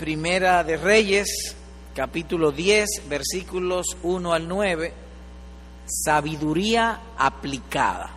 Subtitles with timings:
[0.00, 1.54] Primera de Reyes,
[1.94, 4.94] capítulo 10, versículos 1 al 9,
[5.84, 8.08] sabiduría aplicada.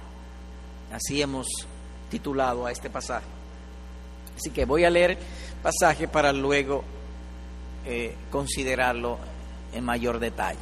[0.93, 1.45] Así hemos
[2.09, 3.25] titulado a este pasaje.
[4.37, 5.17] Así que voy a leer
[5.61, 6.85] pasaje para luego
[7.85, 9.17] eh, considerarlo
[9.73, 10.59] en mayor detalle.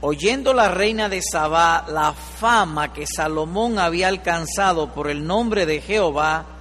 [0.00, 5.80] Oyendo la reina de Sabá la fama que Salomón había alcanzado por el nombre de
[5.80, 6.57] Jehová,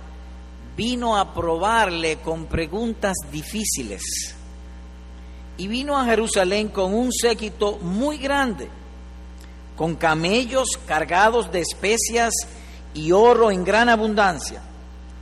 [0.78, 4.04] vino a probarle con preguntas difíciles.
[5.58, 8.70] Y vino a Jerusalén con un séquito muy grande,
[9.76, 12.32] con camellos cargados de especias
[12.94, 14.62] y oro en gran abundancia,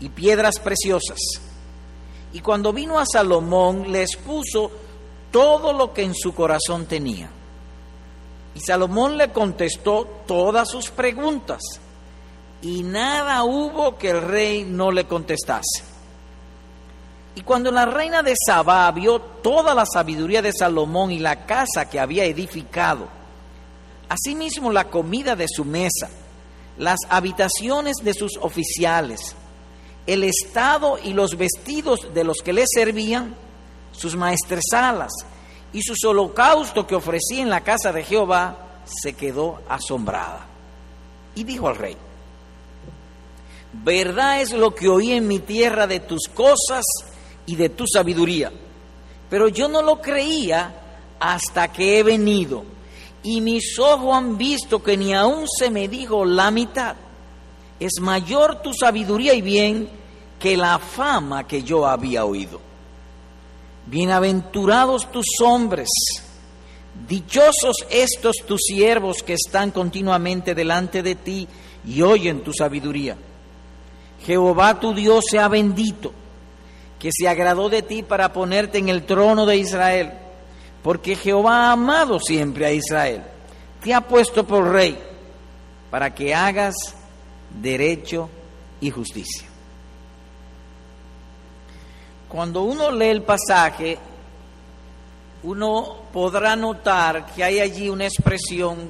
[0.01, 1.19] y piedras preciosas.
[2.33, 4.69] Y cuando vino a Salomón, le expuso
[5.31, 7.29] todo lo que en su corazón tenía.
[8.53, 11.61] Y Salomón le contestó todas sus preguntas
[12.61, 15.83] y nada hubo que el rey no le contestase.
[17.35, 21.89] Y cuando la reina de Sabá vio toda la sabiduría de Salomón y la casa
[21.89, 23.07] que había edificado,
[24.07, 26.09] asimismo la comida de su mesa,
[26.77, 29.35] las habitaciones de sus oficiales,
[30.07, 33.35] el estado y los vestidos de los que le servían,
[33.91, 35.11] sus maestresalas
[35.73, 40.45] y sus holocaustos que ofrecía en la casa de Jehová, se quedó asombrada.
[41.33, 41.97] Y dijo al rey,
[43.83, 46.83] verdad es lo que oí en mi tierra de tus cosas
[47.45, 48.51] y de tu sabiduría.
[49.29, 50.73] Pero yo no lo creía
[51.19, 52.63] hasta que he venido.
[53.23, 56.95] Y mis ojos han visto que ni aún se me dijo la mitad.
[57.79, 59.89] Es mayor tu sabiduría y bien
[60.39, 62.61] que la fama que yo había oído.
[63.87, 65.89] Bienaventurados tus hombres,
[67.07, 71.47] dichosos estos tus siervos que están continuamente delante de ti
[71.85, 73.17] y oyen tu sabiduría.
[74.23, 76.11] Jehová tu Dios sea bendito,
[76.99, 80.13] que se agradó de ti para ponerte en el trono de Israel,
[80.81, 83.23] porque Jehová ha amado siempre a Israel,
[83.83, 84.97] te ha puesto por rey,
[85.91, 86.75] para que hagas
[87.61, 88.29] derecho
[88.81, 89.47] y justicia.
[92.27, 93.97] Cuando uno lee el pasaje,
[95.43, 98.89] uno podrá notar que hay allí una expresión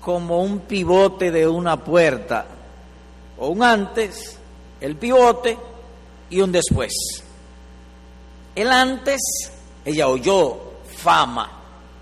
[0.00, 2.46] como un pivote de una puerta,
[3.38, 4.38] o un antes
[4.80, 5.56] el pivote
[6.30, 6.92] y un después.
[8.54, 9.20] El antes,
[9.84, 10.58] ella oyó
[10.96, 11.50] fama,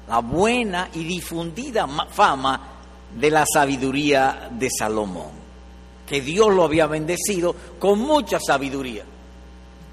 [0.09, 2.61] la buena y difundida fama
[3.15, 5.31] de la sabiduría de Salomón,
[6.07, 9.05] que Dios lo había bendecido con mucha sabiduría.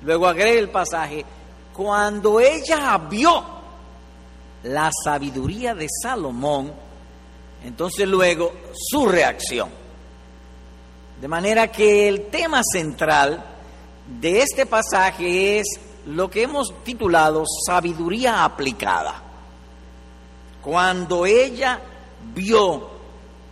[0.03, 1.25] Luego agrega el pasaje,
[1.73, 3.43] cuando ella vio
[4.63, 6.71] la sabiduría de Salomón,
[7.63, 9.80] entonces luego su reacción.
[11.21, 13.45] De manera que el tema central
[14.19, 15.67] de este pasaje es
[16.07, 19.21] lo que hemos titulado sabiduría aplicada.
[20.63, 21.79] Cuando ella
[22.33, 22.89] vio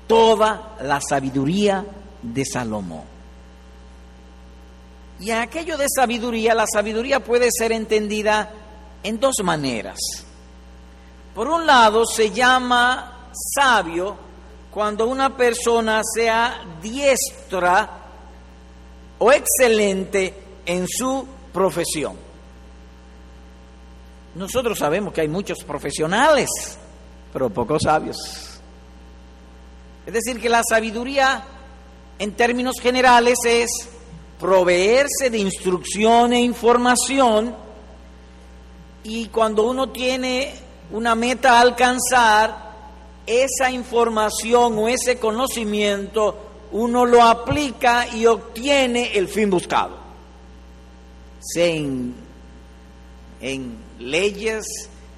[0.07, 1.85] toda la sabiduría
[2.23, 3.03] de Salomón.
[5.19, 8.51] Y aquello de sabiduría, la sabiduría puede ser entendida
[9.03, 9.99] en dos maneras.
[11.35, 14.28] Por un lado, se llama sabio
[14.71, 17.89] cuando una persona sea diestra
[19.17, 20.33] o excelente
[20.65, 22.15] en su profesión.
[24.35, 26.47] Nosotros sabemos que hay muchos profesionales,
[27.33, 28.17] pero pocos sabios.
[30.05, 31.43] Es decir, que la sabiduría
[32.17, 33.69] en términos generales es
[34.39, 37.55] proveerse de instrucción e información
[39.03, 40.53] y cuando uno tiene
[40.91, 42.68] una meta a alcanzar,
[43.25, 49.97] esa información o ese conocimiento uno lo aplica y obtiene el fin buscado.
[51.39, 52.13] Sea en,
[53.41, 54.65] en leyes,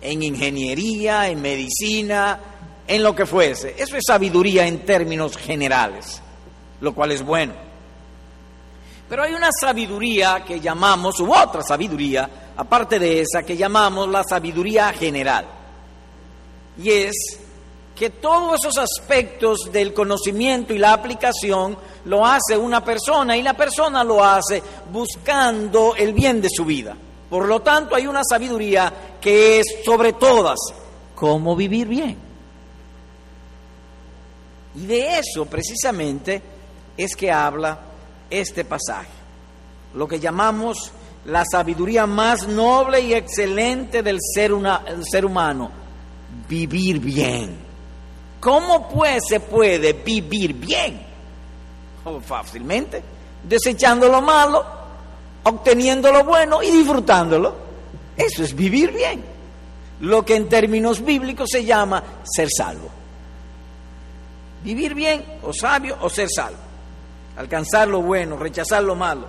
[0.01, 2.39] en ingeniería, en medicina,
[2.87, 3.75] en lo que fuese.
[3.77, 6.21] Eso es sabiduría en términos generales,
[6.79, 7.53] lo cual es bueno.
[9.09, 14.23] Pero hay una sabiduría que llamamos, u otra sabiduría, aparte de esa, que llamamos la
[14.23, 15.47] sabiduría general.
[16.81, 17.40] Y es
[17.95, 23.53] que todos esos aspectos del conocimiento y la aplicación lo hace una persona y la
[23.53, 26.95] persona lo hace buscando el bien de su vida.
[27.29, 28.91] Por lo tanto, hay una sabiduría
[29.21, 30.59] que es sobre todas
[31.15, 32.17] cómo vivir bien.
[34.75, 36.41] Y de eso precisamente
[36.97, 37.79] es que habla
[38.29, 39.09] este pasaje,
[39.93, 40.91] lo que llamamos
[41.25, 45.69] la sabiduría más noble y excelente del ser, del ser humano,
[46.47, 47.70] vivir bien.
[48.41, 51.01] ¿Cómo pues se puede vivir bien?
[52.03, 53.01] Oh, fácilmente,
[53.43, 54.81] desechando lo malo
[55.43, 57.55] obteniendo lo bueno y disfrutándolo.
[58.15, 59.23] Eso es vivir bien.
[60.01, 62.89] Lo que en términos bíblicos se llama ser salvo.
[64.63, 66.59] Vivir bien o sabio o ser salvo.
[67.37, 69.27] Alcanzar lo bueno, rechazar lo malo.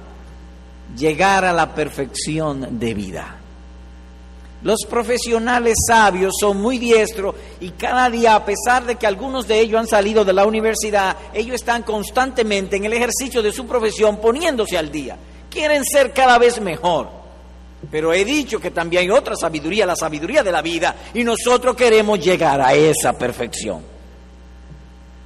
[0.96, 3.36] Llegar a la perfección de vida.
[4.62, 9.58] Los profesionales sabios son muy diestros y cada día, a pesar de que algunos de
[9.58, 14.18] ellos han salido de la universidad, ellos están constantemente en el ejercicio de su profesión
[14.18, 15.16] poniéndose al día.
[15.50, 17.22] Quieren ser cada vez mejor.
[17.90, 21.74] Pero he dicho que también hay otra sabiduría, la sabiduría de la vida, y nosotros
[21.74, 23.82] queremos llegar a esa perfección.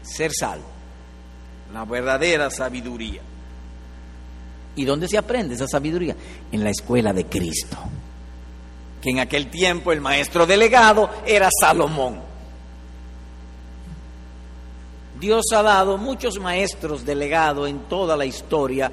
[0.00, 0.64] Ser salvo,
[1.74, 3.20] la verdadera sabiduría.
[4.76, 6.16] ¿Y dónde se aprende esa sabiduría?
[6.50, 7.76] En la escuela de Cristo
[9.10, 12.20] en aquel tiempo el maestro delegado era Salomón.
[15.18, 18.90] Dios ha dado muchos maestros delegados en toda la historia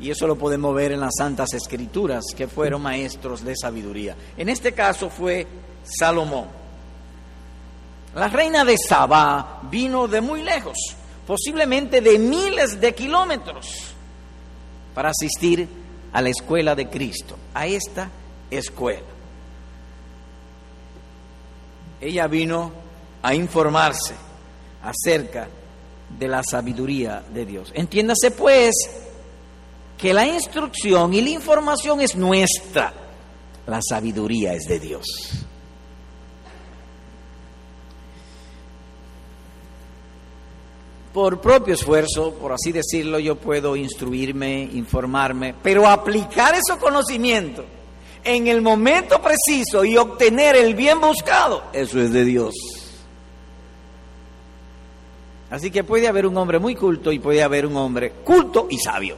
[0.00, 4.14] y eso lo podemos ver en las Santas Escrituras, que fueron maestros de sabiduría.
[4.36, 5.46] En este caso fue
[5.82, 6.46] Salomón.
[8.14, 10.76] La reina de Sabá vino de muy lejos,
[11.26, 13.94] posiblemente de miles de kilómetros,
[14.94, 15.68] para asistir
[16.12, 18.08] a la escuela de Cristo, a esta
[18.50, 19.15] escuela
[22.00, 22.72] ella vino
[23.22, 24.14] a informarse
[24.82, 25.48] acerca
[26.18, 27.72] de la sabiduría de Dios.
[27.74, 28.74] Entiéndase pues
[29.98, 32.92] que la instrucción y la información es nuestra,
[33.66, 35.06] la sabiduría es de Dios.
[41.12, 47.64] Por propio esfuerzo, por así decirlo, yo puedo instruirme, informarme, pero aplicar esos conocimientos
[48.26, 52.54] en el momento preciso y obtener el bien buscado, eso es de Dios.
[55.48, 58.78] Así que puede haber un hombre muy culto y puede haber un hombre culto y
[58.78, 59.16] sabio.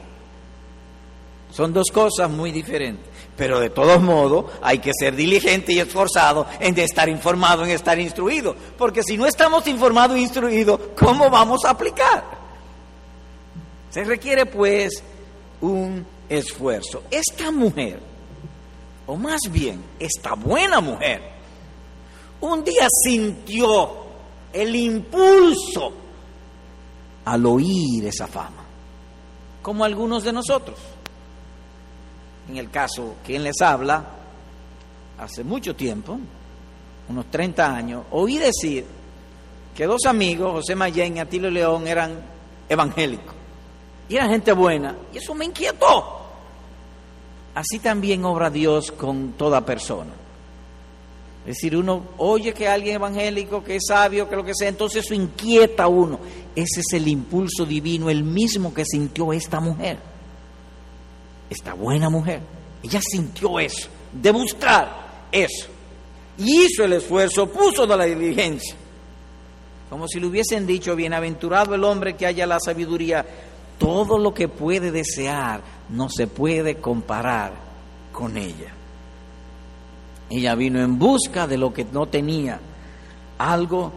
[1.51, 3.07] Son dos cosas muy diferentes.
[3.35, 7.97] Pero de todos modos hay que ser diligente y esforzado en estar informado, en estar
[7.97, 8.55] instruido.
[8.77, 12.23] Porque si no estamos informados e instruidos, ¿cómo vamos a aplicar?
[13.89, 15.03] Se requiere pues
[15.61, 17.03] un esfuerzo.
[17.09, 18.08] Esta mujer
[19.09, 21.19] o más bien esta buena mujer,
[22.41, 23.89] un día sintió
[24.53, 25.91] el impulso
[27.25, 28.63] al oír esa fama,
[29.63, 30.77] como algunos de nosotros.
[32.49, 34.05] En el caso, quien les habla,
[35.17, 36.19] hace mucho tiempo,
[37.09, 38.85] unos 30 años, oí decir
[39.75, 42.21] que dos amigos, José Mayén y Atilio León, eran
[42.69, 43.33] evangélicos.
[44.07, 44.95] Y eran gente buena.
[45.11, 46.18] Y eso me inquietó.
[47.59, 50.11] Así también obra Dios con toda persona.
[51.41, 55.03] Es decir, uno oye que alguien evangélico, que es sabio, que lo que sea, entonces
[55.03, 56.21] eso inquieta a uno.
[56.55, 59.97] Ese es el impulso divino, el mismo que sintió esta mujer,
[61.49, 62.39] esta buena mujer.
[62.81, 65.67] Ella sintió eso, de buscar eso.
[66.37, 68.75] Y hizo el esfuerzo, puso de la diligencia.
[69.89, 73.25] Como si le hubiesen dicho, bienaventurado el hombre que haya la sabiduría,
[73.77, 77.53] todo lo que puede desear no se puede comparar
[78.11, 78.73] con ella.
[80.29, 82.59] Ella vino en busca de lo que no tenía,
[83.37, 83.91] algo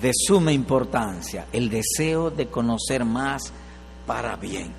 [0.00, 3.52] de suma importancia, el deseo de conocer más
[4.06, 4.72] para bien.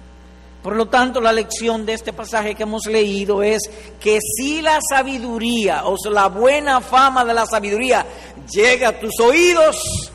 [0.63, 3.69] Por lo tanto, la lección de este pasaje que hemos leído es
[4.00, 8.05] que si la sabiduría o la buena fama de la sabiduría
[8.50, 10.10] llega a tus oídos,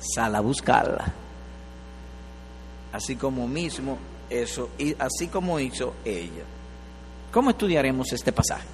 [0.00, 1.12] sal a buscarla.
[2.94, 3.98] Así como mismo
[4.30, 6.44] eso, y así como hizo ella.
[7.32, 8.66] ¿Cómo estudiaremos este pasaje?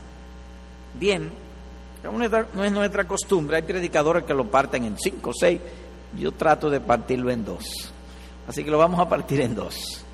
[0.99, 1.31] Bien,
[2.03, 5.61] no es nuestra costumbre, hay predicadores que lo parten en cinco o seis,
[6.19, 7.93] yo trato de partirlo en dos.
[8.47, 10.05] Así que lo vamos a partir en dos.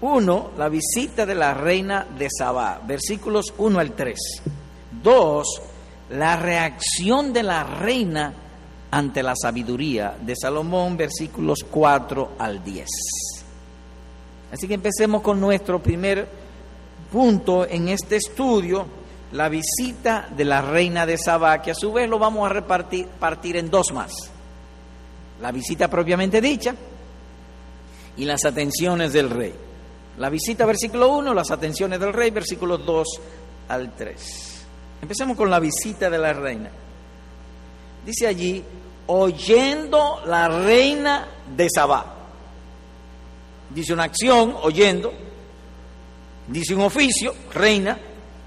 [0.00, 4.18] Uno, la visita de la reina de Sabá, versículos 1 al 3.
[5.02, 5.60] Dos,
[6.10, 8.32] la reacción de la reina
[8.90, 12.88] ante la sabiduría de Salomón, versículos 4 al 10.
[14.52, 16.28] Así que empecemos con nuestro primer
[17.12, 18.86] punto en este estudio,
[19.32, 23.06] la visita de la reina de Sabá, que a su vez lo vamos a repartir
[23.06, 24.12] partir en dos más.
[25.40, 26.74] La visita propiamente dicha
[28.16, 29.54] y las atenciones del rey.
[30.18, 33.06] La visita, versículo 1, las atenciones del rey, versículos 2
[33.68, 34.66] al 3.
[35.02, 36.70] Empecemos con la visita de la reina.
[38.04, 38.64] Dice allí,
[39.06, 42.17] oyendo la reina de Sabá.
[43.70, 45.12] Dice una acción, oyendo.
[46.46, 47.98] Dice un oficio, reina.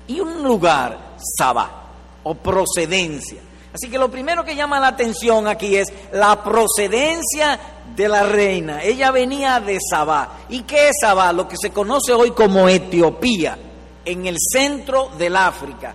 [0.07, 1.89] Y un lugar, Sabá,
[2.23, 3.39] o procedencia.
[3.73, 7.59] Así que lo primero que llama la atención aquí es la procedencia
[7.95, 8.83] de la reina.
[8.83, 10.39] Ella venía de Sabá.
[10.49, 11.31] ¿Y qué es Sabá?
[11.31, 13.57] Lo que se conoce hoy como Etiopía.
[14.03, 15.93] en el centro del África,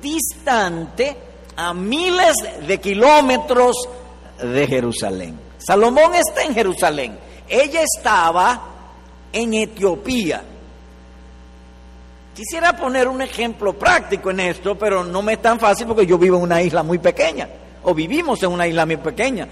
[0.00, 1.16] distante
[1.56, 2.34] a miles
[2.66, 3.76] de kilómetros
[4.42, 5.38] de Jerusalén.
[5.58, 7.18] Salomón está en Jerusalén.
[7.48, 8.60] Ella estaba
[9.32, 10.42] en Etiopía.
[12.34, 16.18] Quisiera poner un ejemplo práctico en esto, pero no me es tan fácil porque yo
[16.18, 17.48] vivo en una isla muy pequeña,
[17.84, 19.44] o vivimos en una isla muy pequeña.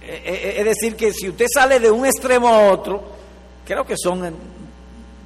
[0.00, 3.02] Eh, eh, es decir, que si usted sale de un extremo a otro,
[3.66, 4.34] creo que son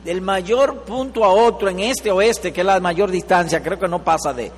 [0.05, 3.88] del mayor punto a otro en este oeste, que es la mayor distancia, creo que
[3.88, 4.50] no pasa de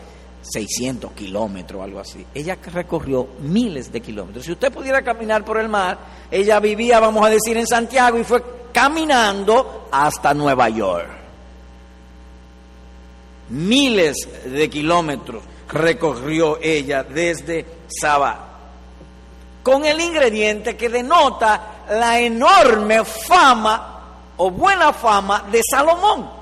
[0.42, 2.24] 600 kilómetros algo así.
[2.34, 4.44] Ella recorrió miles de kilómetros.
[4.44, 5.98] Si usted pudiera caminar por el mar,
[6.30, 8.42] ella vivía, vamos a decir, en Santiago y fue
[8.72, 11.20] caminando hasta Nueva York
[13.50, 18.48] miles de kilómetros recorrió ella desde Sabá,
[19.62, 24.00] con el ingrediente que denota la enorme fama
[24.36, 26.39] o buena fama de Salomón.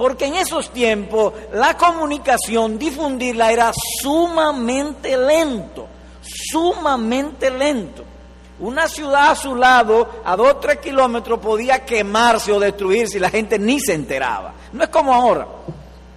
[0.00, 5.88] Porque en esos tiempos la comunicación, difundirla era sumamente lento,
[6.22, 8.02] sumamente lento.
[8.60, 13.20] Una ciudad a su lado, a dos o tres kilómetros, podía quemarse o destruirse y
[13.20, 14.54] la gente ni se enteraba.
[14.72, 15.46] No es como ahora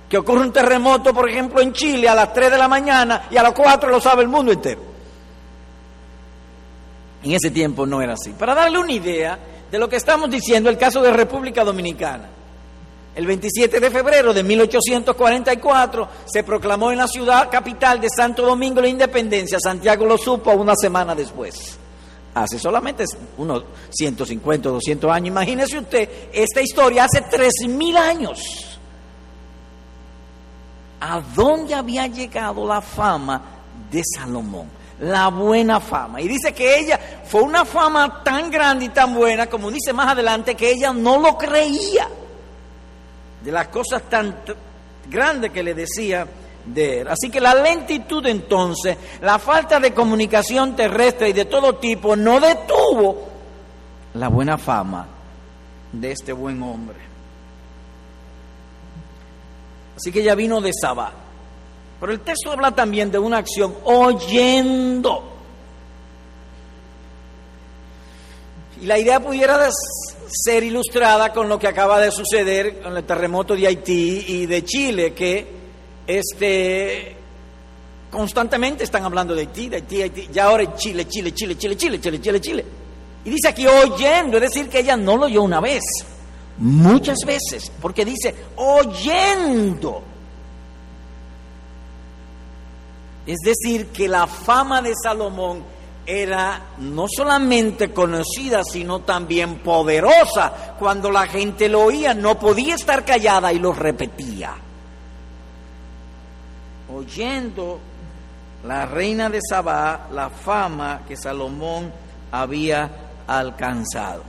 [0.07, 3.35] que ocurre un terremoto, por ejemplo, en Chile a las 3 de la mañana y
[3.35, 4.81] a las 4 lo sabe el mundo entero.
[7.21, 8.31] En ese tiempo no era así.
[8.31, 9.37] Para darle una idea
[9.69, 12.29] de lo que estamos diciendo, el caso de República Dominicana.
[13.15, 18.81] El 27 de febrero de 1844 se proclamó en la ciudad capital de Santo Domingo
[18.81, 19.59] la independencia.
[19.59, 21.77] Santiago lo supo una semana después.
[22.33, 23.05] Hace solamente
[23.37, 25.27] unos 150 o 200 años.
[25.27, 28.79] Imagínese usted esta historia hace 3.000 años
[30.99, 33.43] a dónde había llegado la fama
[33.91, 34.67] de Salomón,
[35.01, 36.19] la buena fama.
[36.19, 40.13] Y dice que ella fue una fama tan grande y tan buena, como dice más
[40.13, 42.07] adelante, que ella no lo creía
[43.43, 44.35] de las cosas tan
[45.09, 46.25] grandes que le decía
[46.65, 47.07] de él.
[47.07, 52.39] Así que la lentitud entonces, la falta de comunicación terrestre y de todo tipo, no
[52.39, 53.27] detuvo
[54.13, 55.07] la buena fama
[55.91, 56.97] de este buen hombre.
[59.95, 61.11] Así que ella vino de Sabá.
[61.99, 65.32] Pero el texto habla también de una acción oyendo.
[68.83, 69.69] Y la idea pudiera
[70.27, 74.65] ser ilustrada con lo que acaba de suceder con el terremoto de Haití y de
[74.65, 75.47] Chile, que
[76.05, 77.15] este,
[78.11, 82.01] constantemente están hablando de Haití, de Haití, Haití, ya ahora Chile, Chile, Chile, Chile, Chile,
[82.01, 82.65] Chile, Chile, Chile.
[83.23, 85.81] Y dice aquí oyendo, es decir, que ella no lo oyó una vez,
[86.57, 90.03] Muchas veces, porque dice oyendo.
[93.25, 95.63] Es decir, que la fama de Salomón
[96.05, 100.75] era no solamente conocida, sino también poderosa.
[100.77, 104.53] Cuando la gente lo oía, no podía estar callada y lo repetía.
[106.93, 107.79] Oyendo
[108.65, 111.91] la reina de Sabá la fama que Salomón
[112.31, 112.89] había
[113.27, 114.23] alcanzado.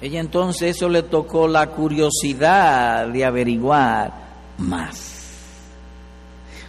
[0.00, 4.12] Ella entonces eso le tocó la curiosidad de averiguar
[4.58, 5.17] más.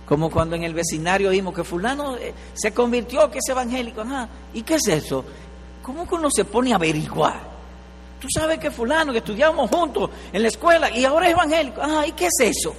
[0.09, 4.03] Como cuando en el vecindario vimos que fulano eh, se convirtió, que es evangélico.
[4.55, 5.23] ¿Y qué es eso?
[5.83, 7.39] ¿Cómo que uno se pone a averiguar?
[8.19, 11.79] Tú sabes que fulano, que estudiamos juntos en la escuela y ahora es evangélico.
[11.83, 12.73] Ah, ¿y qué es eso?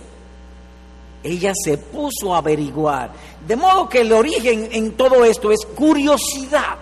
[1.22, 3.12] Ella se puso a averiguar.
[3.46, 6.78] De modo que el origen en todo esto es curiosidad.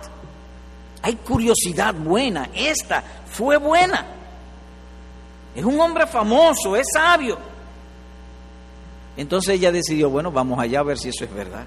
[1.02, 2.48] Hay curiosidad buena.
[2.54, 4.06] Esta fue buena.
[5.54, 7.36] Es un hombre famoso, es sabio.
[9.18, 11.64] Entonces ella decidió, bueno, vamos allá a ver si eso es verdad.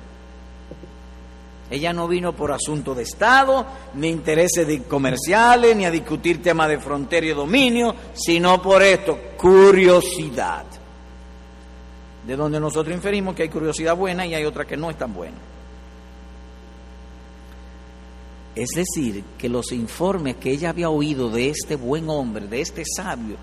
[1.69, 3.65] Ella no vino por asunto de Estado,
[3.95, 10.63] ni intereses comerciales, ni a discutir temas de frontera y dominio, sino por esto, curiosidad.
[12.25, 15.13] De donde nosotros inferimos que hay curiosidad buena y hay otra que no es tan
[15.13, 15.37] buena.
[18.55, 22.83] Es decir, que los informes que ella había oído de este buen hombre, de este
[22.85, 23.35] sabio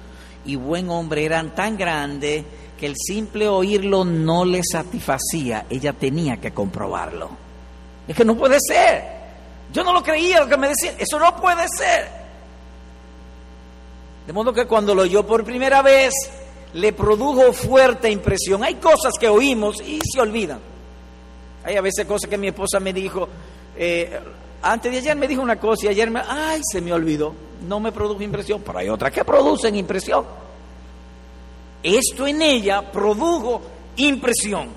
[0.46, 2.44] y buen hombre, eran tan grandes
[2.78, 5.66] que el simple oírlo no le satisfacía.
[5.68, 7.28] Ella tenía que comprobarlo.
[8.06, 9.18] Es que no puede ser.
[9.72, 10.94] Yo no lo creía lo que me decía.
[10.98, 12.08] Eso no puede ser.
[14.26, 16.14] De modo que cuando lo oyó por primera vez,
[16.74, 18.62] le produjo fuerte impresión.
[18.62, 20.60] Hay cosas que oímos y se olvidan.
[21.64, 23.28] Hay a veces cosas que mi esposa me dijo,
[23.76, 24.20] eh,
[24.62, 27.34] antes de ayer me dijo una cosa y ayer me, ay, se me olvidó.
[27.66, 30.24] No me produjo impresión, pero hay otras que producen impresión.
[31.82, 33.62] Esto en ella produjo
[33.96, 34.68] impresión.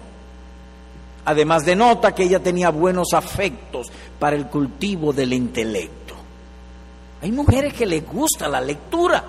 [1.25, 3.87] Además denota que ella tenía buenos afectos
[4.19, 6.15] para el cultivo del intelecto.
[7.21, 9.23] Hay mujeres que les gusta la lectura.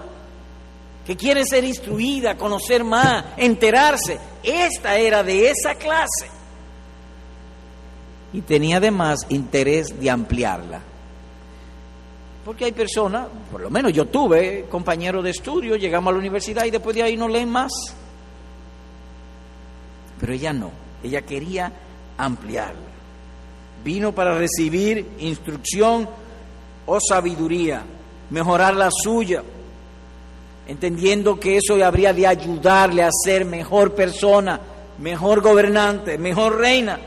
[1.04, 4.20] que quiere ser instruida, conocer más, enterarse.
[4.40, 6.28] Esta era de esa clase.
[8.32, 10.80] Y tenía además interés de ampliarla.
[12.44, 16.64] Porque hay personas, por lo menos yo tuve compañeros de estudio, llegamos a la universidad
[16.64, 17.72] y después de ahí no leen más.
[20.18, 20.70] Pero ella no,
[21.04, 21.72] ella quería
[22.18, 22.80] ampliarla.
[23.84, 26.08] Vino para recibir instrucción
[26.86, 27.82] o sabiduría,
[28.30, 29.42] mejorar la suya,
[30.66, 34.60] entendiendo que eso habría de ayudarle a ser mejor persona,
[34.98, 36.98] mejor gobernante, mejor reina.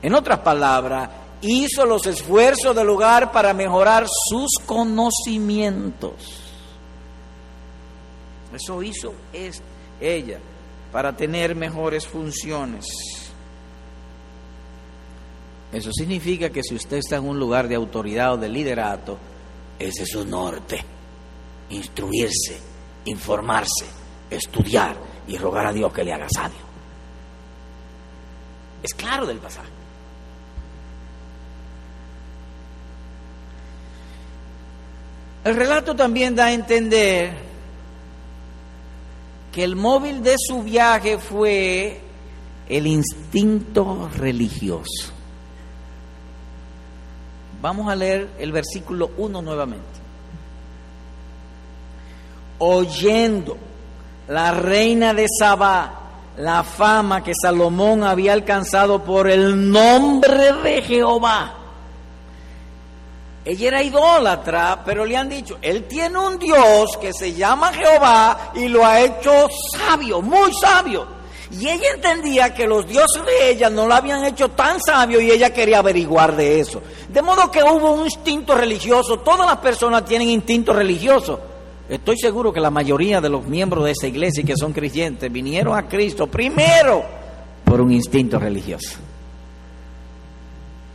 [0.00, 1.08] En otras palabras,
[1.42, 6.14] hizo los esfuerzos del lugar para mejorar sus conocimientos.
[8.54, 9.12] Eso hizo
[10.00, 10.38] ella
[10.92, 12.86] para tener mejores funciones.
[15.72, 19.18] Eso significa que si usted está en un lugar de autoridad o de liderato,
[19.78, 20.84] ese es su norte.
[21.70, 22.60] Instruirse,
[23.06, 23.86] informarse,
[24.30, 24.96] estudiar
[25.26, 26.60] y rogar a Dios que le haga sabio.
[28.82, 29.81] Es claro del pasaje.
[35.44, 37.32] El relato también da a entender
[39.50, 42.00] que el móvil de su viaje fue
[42.68, 45.12] el instinto religioso.
[47.60, 49.84] Vamos a leer el versículo 1 nuevamente.
[52.58, 53.56] Oyendo
[54.28, 55.98] la reina de Sabá
[56.36, 61.61] la fama que Salomón había alcanzado por el nombre de Jehová
[63.44, 68.52] ella era idólatra, pero le han dicho, él tiene un Dios que se llama Jehová
[68.54, 71.22] y lo ha hecho sabio, muy sabio.
[71.50, 75.30] Y ella entendía que los dioses de ella no lo habían hecho tan sabio y
[75.30, 76.80] ella quería averiguar de eso.
[77.08, 79.18] De modo que hubo un instinto religioso.
[79.18, 81.38] Todas las personas tienen instinto religioso.
[81.90, 85.76] Estoy seguro que la mayoría de los miembros de esa iglesia que son creyentes vinieron
[85.76, 87.04] a Cristo primero
[87.64, 89.11] por un instinto religioso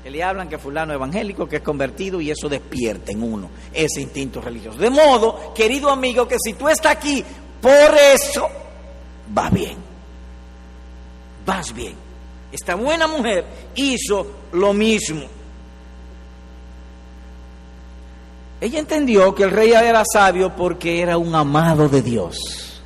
[0.09, 4.41] le hablan que fulano evangélico, que es convertido y eso despierta en uno ese instinto
[4.41, 4.77] religioso.
[4.77, 7.23] De modo, querido amigo, que si tú estás aquí
[7.61, 8.47] por eso,
[9.35, 9.77] va bien.
[11.45, 11.95] Vas bien.
[12.51, 15.25] Esta buena mujer hizo lo mismo.
[18.59, 22.81] Ella entendió que el rey era sabio porque era un amado de Dios,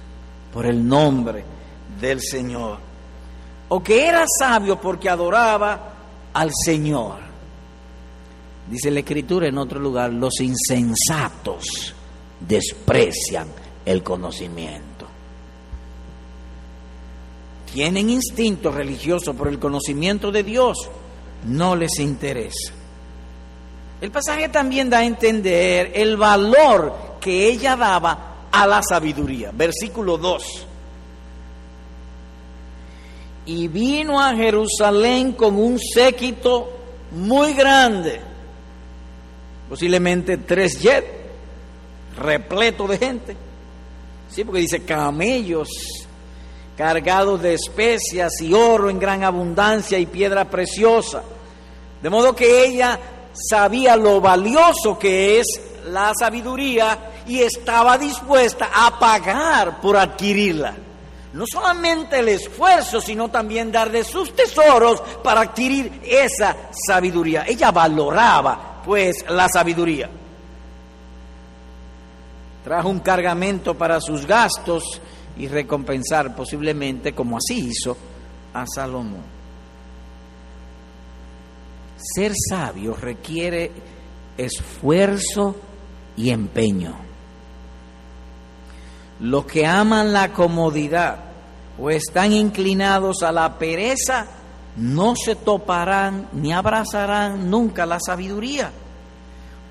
[0.52, 1.46] por el nombre
[2.00, 2.78] del Señor.
[3.70, 5.91] O que era sabio porque adoraba
[6.34, 7.20] al Señor.
[8.70, 11.94] Dice la Escritura en otro lugar, los insensatos
[12.40, 13.48] desprecian
[13.86, 15.08] el conocimiento.
[17.74, 20.78] Tienen instinto religioso por el conocimiento de Dios,
[21.46, 22.74] no les interesa.
[24.00, 29.52] El pasaje también da a entender el valor que ella daba a la sabiduría.
[29.54, 30.68] Versículo 2
[33.46, 36.70] y vino a Jerusalén con un séquito
[37.12, 38.20] muy grande,
[39.70, 41.08] posiblemente tres jets,
[42.18, 43.36] repleto de gente.
[44.30, 45.68] Sí, porque dice camellos
[46.78, 51.22] cargados de especias y oro en gran abundancia y piedra preciosa.
[52.02, 52.98] De modo que ella
[53.34, 55.48] sabía lo valioso que es
[55.88, 60.76] la sabiduría y estaba dispuesta a pagar por adquirirla
[61.34, 66.56] no solamente el esfuerzo, sino también dar de sus tesoros para adquirir esa
[66.88, 67.46] sabiduría.
[67.48, 70.10] Ella valoraba, pues, la sabiduría.
[72.64, 75.02] Trajo un cargamento para sus gastos
[75.38, 77.98] y recompensar posiblemente, como así hizo,
[78.54, 79.24] a Salomón.
[81.96, 83.72] Ser sabio requiere
[84.38, 85.56] esfuerzo
[86.18, 87.11] y empeño.
[89.22, 91.18] Los que aman la comodidad
[91.80, 94.26] o están inclinados a la pereza,
[94.78, 98.72] no se toparán ni abrazarán nunca la sabiduría.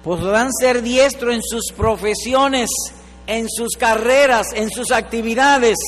[0.04, 2.70] Podrán ser diestros en sus profesiones,
[3.26, 5.78] en sus carreras, en sus actividades,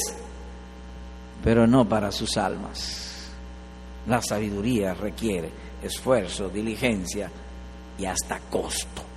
[1.45, 3.31] pero no para sus almas.
[4.09, 5.51] La sabiduría requiere
[5.83, 7.31] esfuerzo, diligencia
[7.97, 9.12] y hasta costo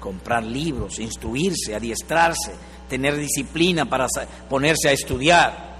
[0.00, 2.52] comprar libros, instruirse, adiestrarse,
[2.88, 4.06] tener disciplina para
[4.48, 5.76] ponerse a estudiar.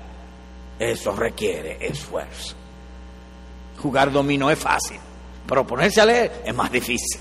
[0.79, 2.55] Eso requiere esfuerzo.
[3.81, 4.98] Jugar dominó es fácil,
[5.46, 7.20] pero ponerse a leer es más difícil.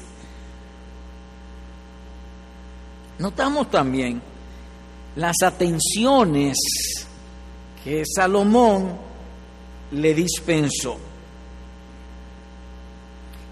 [3.19, 4.21] Notamos también
[5.15, 6.57] las atenciones
[7.83, 8.97] que Salomón
[9.91, 10.97] le dispensó.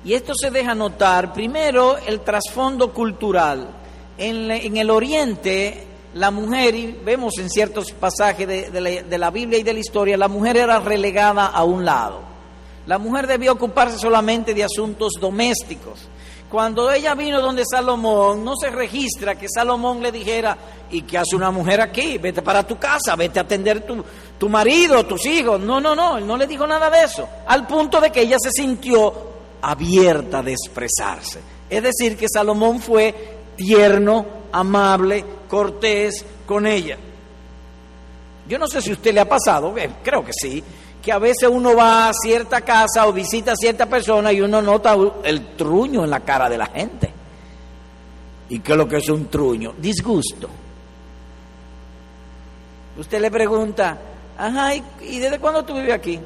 [0.06, 3.68] Y esto se deja notar, primero, el trasfondo cultural.
[4.18, 9.32] en, el oriente la mujer, y vemos en ciertos pasajes de, de, la, de, la,
[9.32, 12.22] Biblia y de la historia, la mujer era relegada a un lado.
[12.86, 16.08] La mujer debía ocuparse solamente de asuntos domésticos.
[16.52, 20.56] Cuando ella vino donde Salomón, no se registra que Salomón le dijera,
[20.92, 22.20] ¿y qué hace una mujer aquí?
[22.20, 24.04] Vete para tu casa, vete a atender tu,
[24.38, 25.60] tu marido, tus hijos.
[25.60, 27.28] No, no, no, él no le dijo nada de eso.
[27.48, 29.33] Al punto de que ella se sintió
[29.64, 31.40] abierta de expresarse.
[31.70, 33.16] Es decir, que Salomón fue
[33.56, 36.98] tierno, amable, cortés con ella.
[38.48, 40.62] Yo no sé si a usted le ha pasado, eh, creo que sí,
[41.02, 44.62] que a veces uno va a cierta casa o visita a cierta persona y uno
[44.62, 47.12] nota el truño en la cara de la gente.
[48.50, 49.74] ¿Y qué es lo que es un truño?
[49.78, 50.50] Disgusto.
[52.98, 53.98] Usted le pregunta,
[54.38, 56.20] ajá, ¿y desde cuándo tú vives aquí?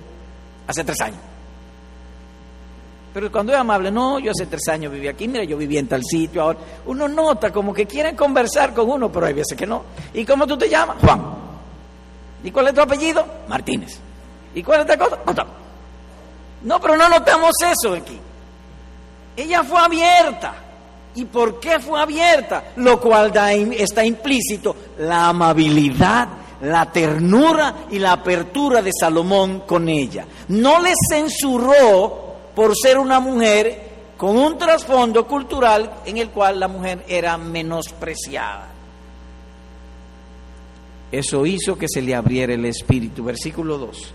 [0.67, 1.26] Hace tres años.
[3.17, 5.87] Pero cuando es amable, no, yo hace tres años viví aquí, mira, yo viví en
[5.87, 6.59] tal sitio ahora.
[6.85, 9.85] Uno nota como que quieren conversar con uno, pero hay veces que no.
[10.13, 10.97] ¿Y cómo tú te llamas?
[11.01, 11.23] Juan.
[12.43, 13.25] ¿Y cuál es tu apellido?
[13.47, 13.97] Martínez.
[14.53, 15.47] ¿Y cuál es esta cosa?
[16.61, 18.19] No, pero no notamos eso aquí.
[19.35, 20.53] Ella fue abierta.
[21.15, 22.65] ¿Y por qué fue abierta?
[22.75, 23.33] Lo cual
[23.71, 26.27] está implícito la amabilidad,
[26.61, 30.23] la ternura y la apertura de Salomón con ella.
[30.49, 32.26] No le censuró
[32.57, 33.81] por ser una mujer
[34.17, 38.69] con un trasfondo cultural en el cual la mujer era menospreciada.
[41.11, 43.23] Eso hizo que se le abriera el espíritu.
[43.23, 44.13] Versículo 2.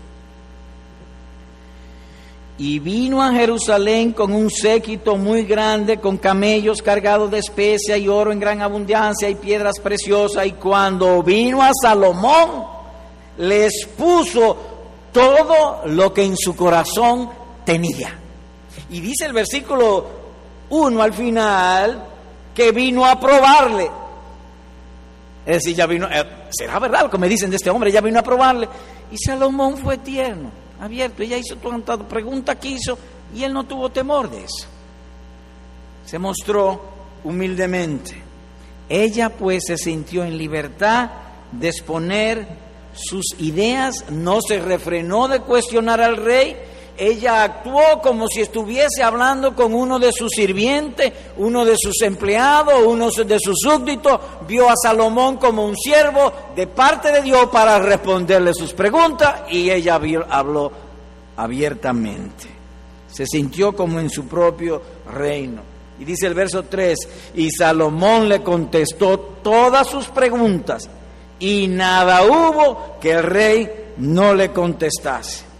[2.57, 8.09] Y vino a Jerusalén con un séquito muy grande, con camellos cargados de especia y
[8.09, 10.45] oro en gran abundancia y piedras preciosas.
[10.47, 12.65] Y cuando vino a Salomón,
[13.37, 14.57] les puso
[15.13, 17.29] todo lo que en su corazón
[17.63, 18.19] tenía.
[18.93, 20.07] Y dice el versículo
[20.69, 22.05] 1 al final
[22.53, 23.89] que vino a probarle.
[25.47, 28.01] Es decir, ya vino, eh, será verdad lo que me dicen de este hombre, ya
[28.01, 28.69] vino a probarle.
[29.11, 32.95] Y Salomón fue tierno, abierto, ella hizo tanta pregunta que hizo
[33.35, 34.67] y él no tuvo temor de eso.
[36.05, 36.79] Se mostró
[37.23, 38.21] humildemente.
[38.87, 41.09] Ella pues se sintió en libertad
[41.51, 42.47] de exponer
[42.93, 46.55] sus ideas, no se refrenó de cuestionar al rey,
[46.97, 52.75] ella actuó como si estuviese hablando con uno de sus sirvientes, uno de sus empleados,
[52.85, 54.19] uno de sus súbditos.
[54.47, 59.71] Vio a Salomón como un siervo de parte de Dios para responderle sus preguntas y
[59.71, 60.71] ella habló
[61.35, 62.47] abiertamente.
[63.11, 65.61] Se sintió como en su propio reino.
[65.99, 66.97] Y dice el verso 3,
[67.35, 70.89] y Salomón le contestó todas sus preguntas
[71.39, 75.52] y nada hubo que el rey no le contestase.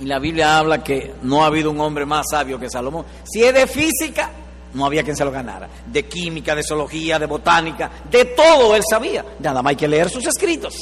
[0.00, 3.04] Y la Biblia habla que no ha habido un hombre más sabio que Salomón.
[3.24, 4.30] Si es de física,
[4.72, 5.68] no había quien se lo ganara.
[5.86, 9.24] De química, de zoología, de botánica, de todo él sabía.
[9.40, 10.74] Nada más hay que leer sus escritos.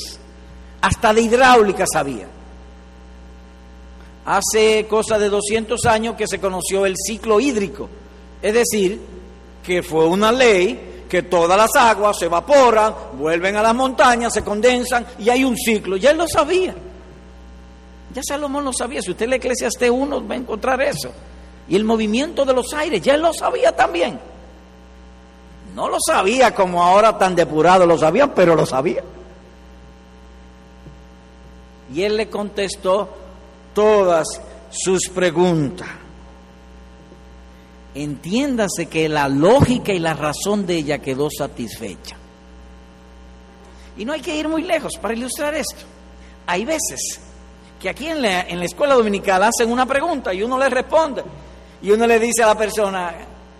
[0.80, 2.26] Hasta de hidráulica sabía.
[4.24, 7.88] Hace cosa de 200 años que se conoció el ciclo hídrico.
[8.40, 9.00] Es decir,
[9.64, 14.44] que fue una ley que todas las aguas se evaporan, vuelven a las montañas, se
[14.44, 15.96] condensan y hay un ciclo.
[15.96, 16.74] Ya él lo sabía.
[18.18, 19.00] Ya Salomón lo sabía.
[19.00, 21.12] Si usted lee Eclesiastes 1 va a encontrar eso.
[21.68, 24.18] Y el movimiento de los aires, ya él lo sabía también.
[25.72, 29.04] No lo sabía como ahora tan depurado lo sabían, pero lo sabía.
[31.94, 33.08] Y él le contestó
[33.72, 34.26] todas
[34.68, 35.86] sus preguntas.
[37.94, 42.16] Entiéndase que la lógica y la razón de ella quedó satisfecha.
[43.96, 45.84] Y no hay que ir muy lejos para ilustrar esto.
[46.46, 47.27] Hay veces
[47.80, 51.22] que aquí en la, en la escuela dominical hacen una pregunta y uno le responde.
[51.80, 53.14] Y uno le dice a la persona,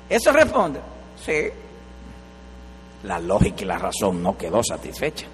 [0.09, 0.81] ¿eso responde?
[1.25, 1.49] Sí.
[3.05, 5.27] La lógica y la razón no quedó satisfecha.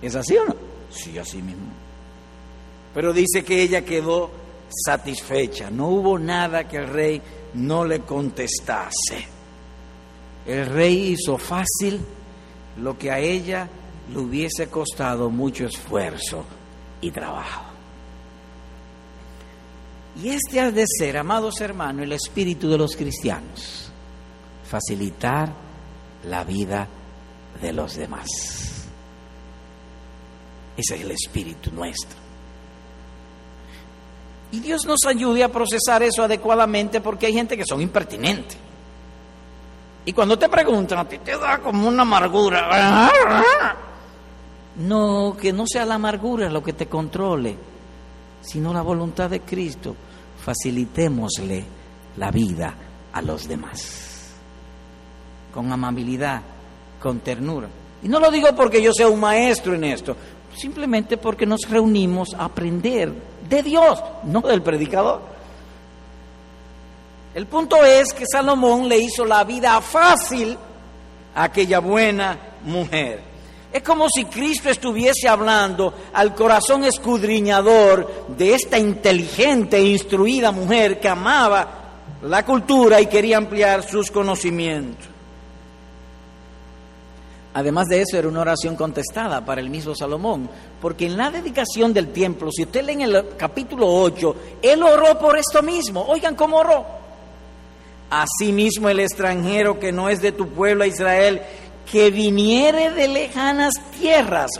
[0.00, 0.56] ¿Es así o no?
[0.90, 1.72] Sí, así mismo.
[2.94, 4.30] Pero dice que ella quedó
[4.68, 5.70] satisfecha.
[5.70, 7.20] No hubo nada que el rey
[7.54, 9.28] no le contestase.
[10.46, 12.00] El rey hizo fácil
[12.78, 13.68] lo que a ella
[14.12, 16.44] le hubiese costado mucho esfuerzo
[17.04, 17.64] y trabajo.
[20.22, 23.90] Y este ha de ser, amados hermanos, el espíritu de los cristianos,
[24.68, 25.52] facilitar
[26.24, 26.86] la vida
[27.60, 28.28] de los demás.
[30.76, 32.18] Ese es el espíritu nuestro.
[34.52, 38.56] Y Dios nos ayude a procesar eso adecuadamente porque hay gente que son impertinentes.
[40.06, 42.68] Y cuando te preguntan, a ti te da como una amargura.
[44.76, 47.56] No, que no sea la amargura lo que te controle,
[48.40, 49.94] sino la voluntad de Cristo.
[50.44, 51.64] Facilitémosle
[52.16, 52.74] la vida
[53.12, 54.00] a los demás.
[55.52, 56.42] con amabilidad,
[57.00, 57.68] con ternura.
[58.02, 60.16] Y no lo digo porque yo sea un maestro en esto,
[60.56, 63.12] simplemente porque nos reunimos a aprender
[63.48, 65.22] de Dios, no del predicador.
[67.34, 70.56] El punto es que Salomón le hizo la vida fácil
[71.34, 73.33] a aquella buena mujer.
[73.74, 81.00] Es como si Cristo estuviese hablando al corazón escudriñador de esta inteligente e instruida mujer
[81.00, 81.82] que amaba
[82.22, 85.08] la cultura y quería ampliar sus conocimientos.
[87.52, 90.48] Además de eso, era una oración contestada para el mismo Salomón,
[90.80, 95.18] porque en la dedicación del templo, si usted lee en el capítulo 8, él oró
[95.18, 96.00] por esto mismo.
[96.06, 96.86] Oigan cómo oró.
[98.08, 101.42] Asimismo, el extranjero que no es de tu pueblo Israel
[101.90, 104.50] que viniere de lejanas tierras.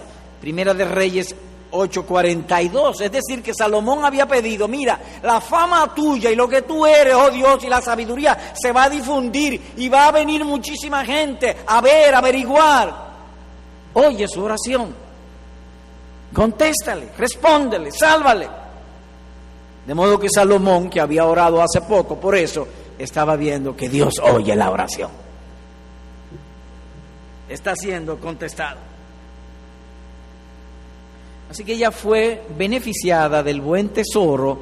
[0.40, 1.34] Primera de Reyes
[1.70, 3.00] 8:42.
[3.00, 7.14] Es decir, que Salomón había pedido, mira, la fama tuya y lo que tú eres,
[7.14, 11.56] oh Dios, y la sabiduría se va a difundir y va a venir muchísima gente
[11.66, 13.04] a ver, a averiguar.
[13.94, 14.94] Oye su oración.
[16.32, 18.48] Contéstale, respóndele, sálvale.
[19.86, 22.66] De modo que Salomón, que había orado hace poco, por eso
[22.98, 25.24] estaba viendo que Dios oye la oración
[27.48, 28.78] está siendo contestado.
[31.50, 34.58] Así que ella fue beneficiada del buen tesoro,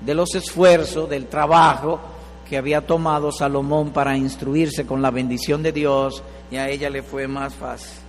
[0.00, 2.00] de los esfuerzos, del trabajo
[2.48, 7.02] que había tomado Salomón para instruirse con la bendición de Dios y a ella le
[7.02, 8.00] fue más fácil.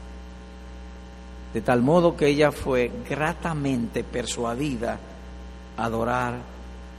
[1.53, 4.97] De tal modo que ella fue gratamente persuadida
[5.77, 6.39] a adorar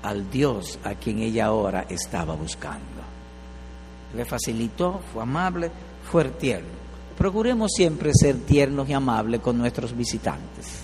[0.03, 3.03] al Dios a quien ella ahora estaba buscando.
[4.15, 5.71] Le facilitó, fue amable,
[6.11, 6.84] fue tierno.
[7.17, 10.81] Procuremos siempre ser tiernos y amables con nuestros visitantes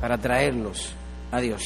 [0.00, 0.92] para traerlos
[1.32, 1.62] a Dios.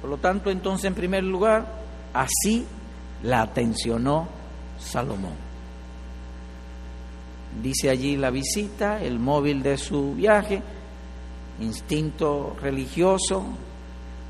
[0.00, 1.66] Por lo tanto, entonces, en primer lugar,
[2.12, 2.66] así
[3.22, 4.28] la atencionó
[4.78, 5.46] Salomón.
[7.62, 10.62] Dice allí la visita, el móvil de su viaje,
[11.60, 13.44] instinto religioso,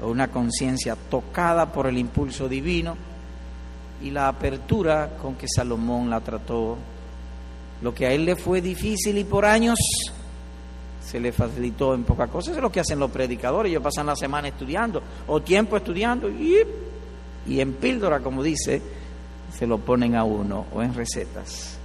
[0.02, 2.96] una conciencia tocada por el impulso divino
[4.02, 6.76] y la apertura con que Salomón la trató.
[7.82, 9.78] Lo que a él le fue difícil y por años
[11.00, 12.50] se le facilitó en poca cosa.
[12.50, 13.70] Eso es lo que hacen los predicadores.
[13.70, 16.56] Ellos pasan la semana estudiando o tiempo estudiando y,
[17.46, 18.82] y en píldora, como dice,
[19.56, 21.78] se lo ponen a uno o en recetas.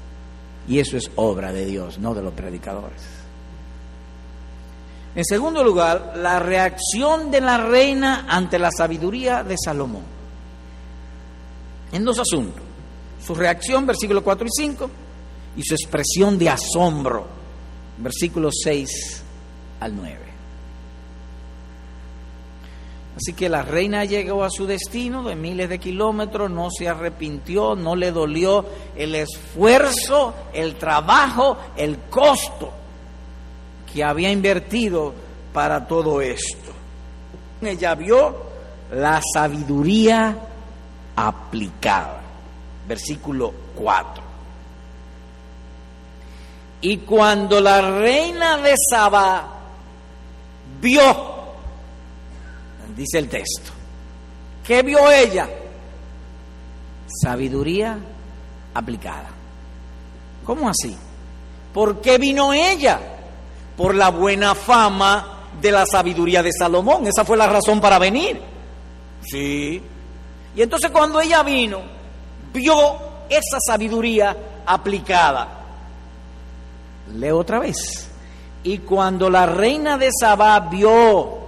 [0.67, 3.02] Y eso es obra de Dios, no de los predicadores.
[5.13, 10.21] En segundo lugar, la reacción de la reina ante la sabiduría de Salomón
[11.92, 12.64] en dos asuntos.
[13.26, 14.90] Su reacción, versículos 4 y 5,
[15.58, 17.28] y su expresión de asombro,
[17.98, 19.24] versículos 6
[19.80, 20.18] al 9.
[23.16, 27.76] Así que la reina llegó a su destino de miles de kilómetros, no se arrepintió,
[27.76, 32.72] no le dolió el esfuerzo, el trabajo, el costo
[33.94, 35.14] que había invertido
[35.54, 36.72] para todo esto.
[37.62, 38.36] Ella vio
[38.92, 40.51] la sabiduría
[41.15, 42.21] aplicada.
[42.88, 44.24] Versículo 4.
[46.82, 49.47] Y cuando la reina de Saba
[50.82, 51.04] vio,
[52.95, 53.71] dice el texto,
[54.63, 55.47] ¿qué vio ella?
[57.21, 58.00] Sabiduría
[58.74, 59.30] aplicada.
[60.43, 60.97] ¿Cómo así?
[61.74, 63.00] ¿Por qué vino ella?
[63.78, 67.06] Por la buena fama de la sabiduría de Salomón.
[67.08, 68.41] Esa fue la razón para venir.
[69.21, 69.82] Sí,
[70.56, 71.82] y entonces cuando ella vino,
[72.54, 72.76] vio
[73.30, 74.36] esa sabiduría
[74.66, 75.48] aplicada.
[77.16, 78.10] Leo otra vez.
[78.64, 81.40] Y cuando la reina de Sabá vio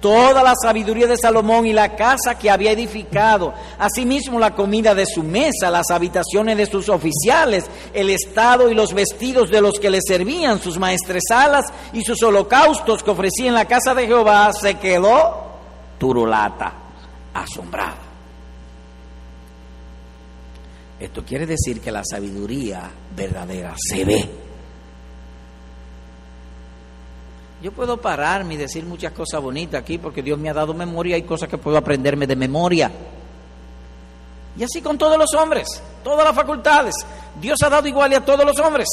[0.00, 5.06] toda la sabiduría de Salomón y la casa que había edificado, asimismo la comida de
[5.06, 9.90] su mesa, las habitaciones de sus oficiales, el estado y los vestidos de los que
[9.90, 14.74] le servían, sus maestresalas y sus holocaustos que ofrecía en la casa de Jehová, se
[14.74, 15.52] quedó
[15.98, 16.72] turulata,
[17.32, 18.01] asombrada.
[21.02, 24.30] Esto quiere decir que la sabiduría verdadera se ve.
[27.60, 31.16] Yo puedo pararme y decir muchas cosas bonitas aquí porque Dios me ha dado memoria,
[31.16, 32.92] hay cosas que puedo aprenderme de memoria.
[34.56, 35.66] Y así con todos los hombres,
[36.04, 36.94] todas las facultades.
[37.40, 38.86] Dios ha dado igual a todos los hombres.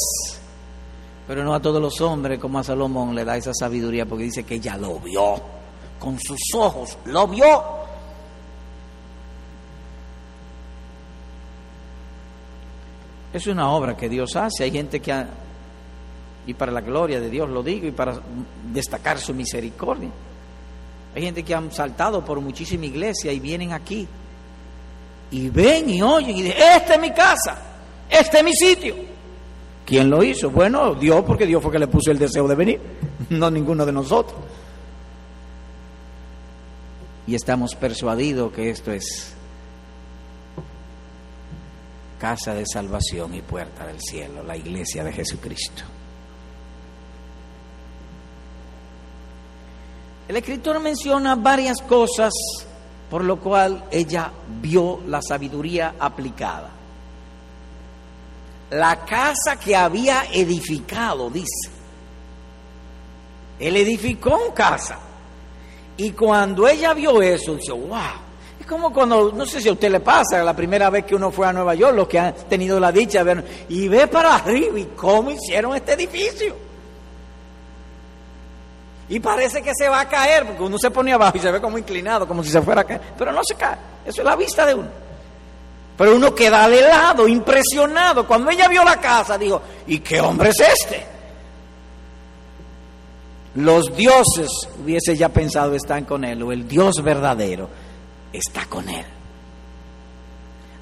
[1.28, 4.42] Pero no a todos los hombres como a Salomón le da esa sabiduría porque dice
[4.42, 5.40] que ella lo vio
[6.00, 7.80] con sus ojos, lo vio
[13.32, 14.64] Es una obra que Dios hace.
[14.64, 15.28] Hay gente que, ha,
[16.46, 18.20] y para la gloria de Dios lo digo, y para
[18.72, 20.10] destacar su misericordia.
[21.14, 24.06] Hay gente que han saltado por muchísima iglesia y vienen aquí
[25.32, 27.60] Y ven y oyen y dicen, esta es mi casa,
[28.08, 28.94] este es mi sitio.
[29.84, 30.50] ¿Quién lo hizo?
[30.50, 32.80] Bueno, Dios, porque Dios fue que le puso el deseo de venir,
[33.30, 34.38] no ninguno de nosotros.
[37.26, 39.34] Y estamos persuadidos que esto es
[42.20, 45.82] casa de salvación y puerta del cielo, la iglesia de Jesucristo.
[50.28, 52.32] El escritor menciona varias cosas
[53.10, 54.30] por lo cual ella
[54.62, 56.70] vio la sabiduría aplicada.
[58.70, 61.70] La casa que había edificado, dice.
[63.58, 64.98] Él edificó una casa.
[65.96, 68.29] Y cuando ella vio eso, dice, wow.
[68.60, 71.30] Es como cuando, no sé si a usted le pasa, la primera vez que uno
[71.30, 74.34] fue a Nueva York, los que han tenido la dicha de ver, y ve para
[74.34, 76.54] arriba y cómo hicieron este edificio.
[79.08, 81.60] Y parece que se va a caer, porque uno se pone abajo y se ve
[81.60, 83.00] como inclinado, como si se fuera a caer.
[83.18, 83.76] Pero no se cae.
[84.04, 84.88] Eso es la vista de uno.
[85.96, 88.26] Pero uno queda de lado, impresionado.
[88.26, 91.06] Cuando ella vio la casa, dijo, ¿y qué hombre es este?
[93.54, 94.48] Los dioses,
[94.80, 97.89] hubiese ya pensado, están con él, o el Dios verdadero
[98.32, 99.04] está con él.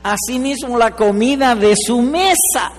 [0.02, 2.72] Asimismo, la comida de su mesa.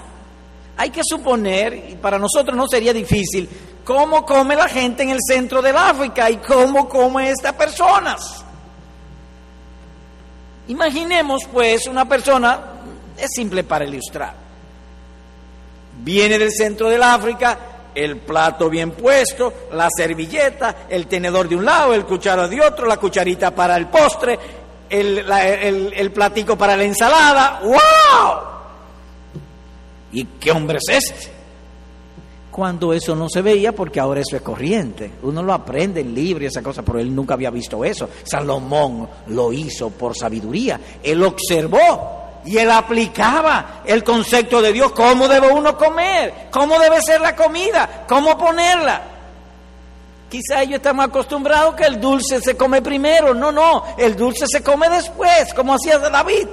[0.77, 3.49] Hay que suponer, y para nosotros no sería difícil,
[3.84, 8.45] cómo come la gente en el centro del África y cómo come estas personas.
[10.67, 12.60] Imaginemos pues una persona,
[13.17, 14.34] es simple para ilustrar,
[16.03, 17.58] viene del centro del África,
[17.95, 22.86] el plato bien puesto, la servilleta, el tenedor de un lado, el cuchara de otro,
[22.86, 24.38] la cucharita para el postre,
[24.89, 27.62] el, el platico para la ensalada.
[27.63, 28.39] ¡Wow!
[30.12, 31.39] ¿Y qué hombre es este?
[32.60, 35.12] cuando eso no se veía, porque ahora eso es corriente.
[35.23, 38.10] Uno lo aprende en libre, esa cosa, pero él nunca había visto eso.
[38.23, 40.78] Salomón lo hizo por sabiduría.
[41.02, 47.02] Él observó y él aplicaba el concepto de Dios, cómo debe uno comer, cómo debe
[47.02, 49.18] ser la comida, cómo ponerla.
[50.30, 53.34] Quizá ellos estamos acostumbrados que el dulce se come primero.
[53.34, 56.48] No, no, el dulce se come después, como hacía David.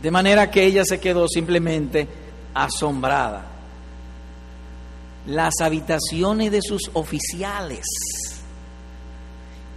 [0.00, 2.06] De manera que ella se quedó simplemente
[2.54, 3.46] asombrada.
[5.26, 7.84] Las habitaciones de sus oficiales,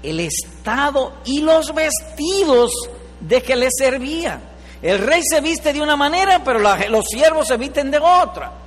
[0.04, 2.72] el estado y los vestidos
[3.20, 4.40] de que le servían.
[4.82, 8.63] El rey se viste de una manera, pero los siervos se visten de otra.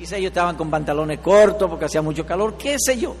[0.00, 3.14] Quizá ellos estaban con pantalones cortos porque hacía mucho calor, qué sé yo.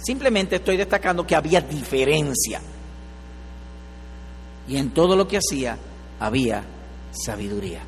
[0.00, 2.60] Simplemente estoy destacando que había diferencia.
[4.68, 5.76] Y en todo lo que hacía
[6.20, 6.62] había
[7.10, 7.80] sabiduría.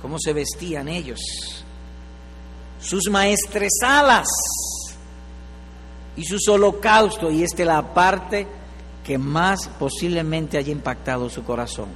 [0.00, 1.18] ¿Cómo se vestían ellos?
[2.80, 4.28] Sus maestresalas
[6.16, 7.32] y sus holocaustos.
[7.32, 8.46] Y esta es la parte
[9.04, 11.88] que más posiblemente haya impactado su corazón.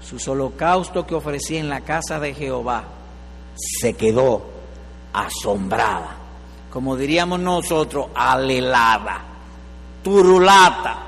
[0.00, 2.84] Sus holocaustos que ofrecía en la casa de Jehová
[3.56, 4.53] se quedó
[5.14, 6.16] asombrada.
[6.70, 9.22] Como diríamos nosotros, alelada,
[10.02, 10.98] turulata,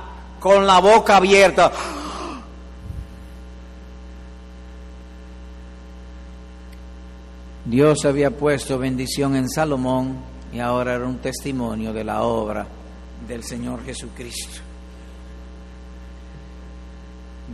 [0.41, 1.73] con la boca abierta.
[7.65, 10.19] Dios había puesto bendición en Salomón
[10.53, 12.65] y ahora era un testimonio de la obra
[13.27, 14.61] del Señor Jesucristo.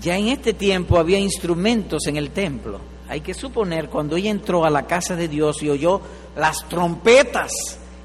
[0.00, 2.78] Ya en este tiempo había instrumentos en el templo.
[3.08, 6.00] Hay que suponer cuando ella entró a la casa de Dios y oyó
[6.36, 7.50] las trompetas,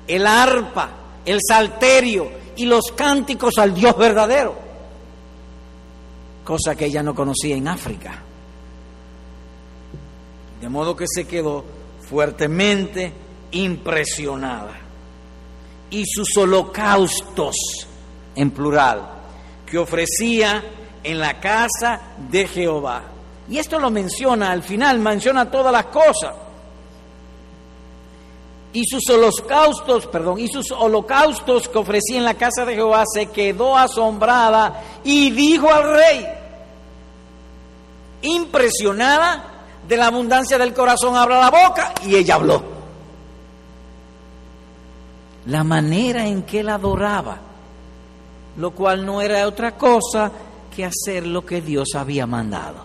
[0.07, 0.89] el arpa,
[1.25, 4.55] el salterio y los cánticos al Dios verdadero,
[6.43, 8.23] cosa que ella no conocía en África.
[10.61, 11.63] De modo que se quedó
[12.01, 13.13] fuertemente
[13.51, 14.79] impresionada.
[15.89, 17.55] Y sus holocaustos,
[18.35, 19.07] en plural,
[19.65, 20.63] que ofrecía
[21.03, 23.03] en la casa de Jehová.
[23.49, 26.33] Y esto lo menciona al final, menciona todas las cosas.
[28.77, 33.25] Y sus holocaustos, perdón, y sus holocaustos que ofrecía en la casa de Jehová se
[33.25, 36.27] quedó asombrada y dijo al rey,
[38.21, 42.61] impresionada de la abundancia del corazón abra la boca y ella habló.
[45.47, 47.39] La manera en que él adoraba,
[48.57, 50.31] lo cual no era otra cosa
[50.75, 52.83] que hacer lo que Dios había mandado.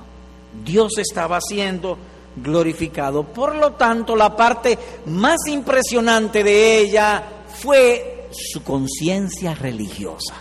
[0.65, 1.99] Dios estaba siendo
[2.37, 3.25] glorificado.
[3.25, 7.23] Por lo tanto, la parte más impresionante de ella
[7.61, 10.35] fue su conciencia religiosa.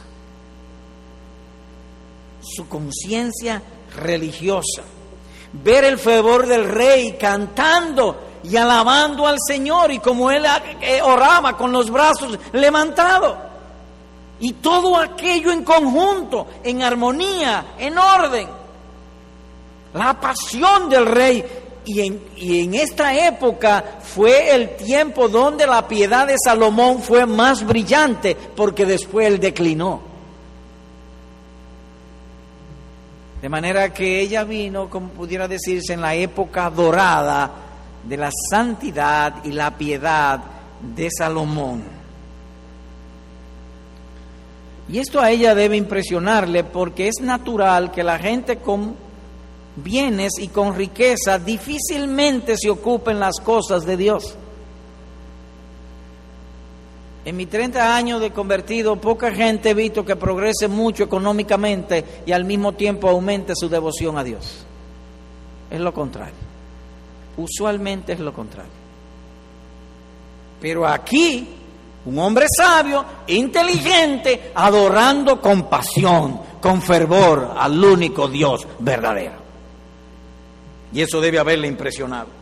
[2.41, 3.61] Su conciencia
[3.95, 4.83] religiosa
[5.53, 10.45] ver el favor del rey cantando y alabando al Señor y como él
[10.81, 13.37] eh, oraba con los brazos levantados.
[14.39, 18.49] Y todo aquello en conjunto, en armonía, en orden.
[19.93, 21.45] La pasión del rey.
[21.83, 27.25] Y en, y en esta época fue el tiempo donde la piedad de Salomón fue
[27.25, 30.11] más brillante, porque después él declinó.
[33.41, 37.51] De manera que ella vino, como pudiera decirse, en la época dorada
[38.03, 40.39] de la santidad y la piedad
[40.79, 41.83] de Salomón.
[44.89, 48.95] Y esto a ella debe impresionarle porque es natural que la gente con
[49.75, 54.35] bienes y con riqueza difícilmente se ocupen las cosas de Dios.
[57.23, 62.31] En mis 30 años de convertido, poca gente he visto que progrese mucho económicamente y
[62.31, 64.65] al mismo tiempo aumente su devoción a Dios.
[65.69, 66.33] Es lo contrario.
[67.37, 68.71] Usualmente es lo contrario.
[70.59, 71.47] Pero aquí,
[72.05, 79.40] un hombre sabio, inteligente, adorando con pasión, con fervor al único Dios verdadero.
[80.93, 82.41] Y eso debe haberle impresionado.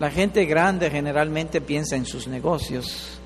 [0.00, 3.20] La gente grande generalmente piensa en sus negocios,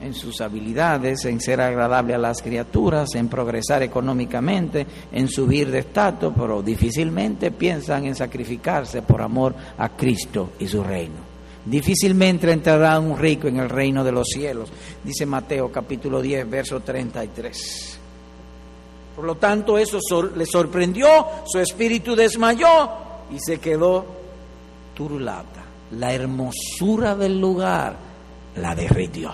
[0.00, 5.78] en sus habilidades, en ser agradable a las criaturas, en progresar económicamente, en subir de
[5.80, 11.36] estatus, pero difícilmente piensan en sacrificarse por amor a Cristo y su reino.
[11.64, 14.70] Difícilmente entrará un rico en el reino de los cielos,
[15.02, 17.95] dice Mateo capítulo 10, verso 33.
[19.16, 19.98] Por lo tanto, eso
[20.34, 22.90] le sorprendió, su espíritu desmayó
[23.32, 24.04] y se quedó
[24.94, 27.96] turulata, la hermosura del lugar
[28.56, 29.32] la derritió.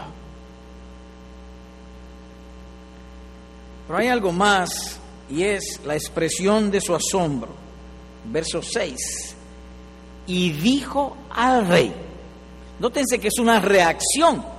[3.88, 7.50] Pero hay algo más y es la expresión de su asombro.
[8.30, 9.34] Verso 6.
[10.28, 11.92] Y dijo al rey.
[12.78, 14.51] Nótense que es una reacción.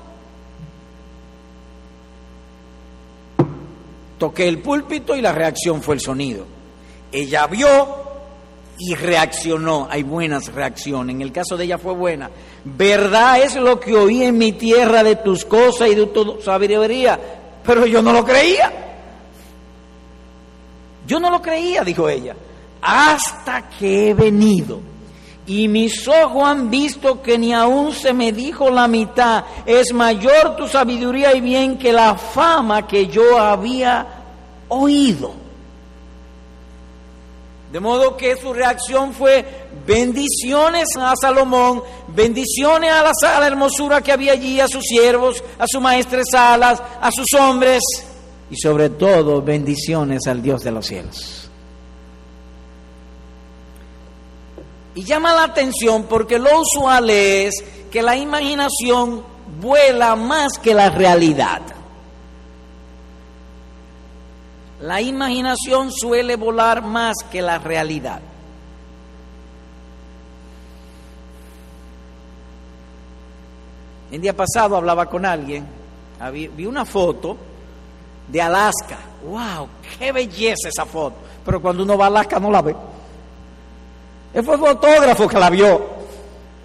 [4.23, 6.45] Toqué el púlpito y la reacción fue el sonido.
[7.11, 7.67] Ella vio
[8.79, 9.85] y reaccionó.
[9.91, 11.13] Hay buenas reacciones.
[11.13, 12.29] En el caso de ella fue buena.
[12.63, 17.19] Verdad es lo que oí en mi tierra de tus cosas y de tu sabiduría.
[17.65, 18.71] Pero yo no lo creía.
[21.05, 22.33] Yo no lo creía, dijo ella.
[22.81, 24.79] Hasta que he venido.
[25.45, 29.43] Y mis ojos han visto que ni aún se me dijo la mitad.
[29.65, 34.07] Es mayor tu sabiduría y bien que la fama que yo había
[34.69, 35.33] oído.
[37.73, 39.43] De modo que su reacción fue
[39.85, 43.03] bendiciones a Salomón, bendiciones a
[43.39, 47.81] la, hermosura que había allí, a sus siervos, a sus maestresalas, a sus hombres
[48.53, 51.42] y sobre todo bendiciones al Dios de los cielos.
[54.95, 59.23] Y llama la atención porque lo usual es que la imaginación
[59.59, 61.61] vuela más que la realidad.
[64.81, 68.19] La imaginación suele volar más que la realidad.
[74.11, 75.65] El día pasado hablaba con alguien,
[76.31, 77.35] vi una foto
[78.27, 78.97] de Alaska.
[79.25, 79.67] ¡Wow!
[79.97, 81.15] ¡Qué belleza esa foto!
[81.45, 82.75] Pero cuando uno va a Alaska no la ve.
[84.33, 85.93] Él fue fotógrafo que la vio.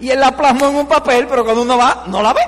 [0.01, 2.43] Y él la plasmó en un papel, pero cuando uno va, no la ve.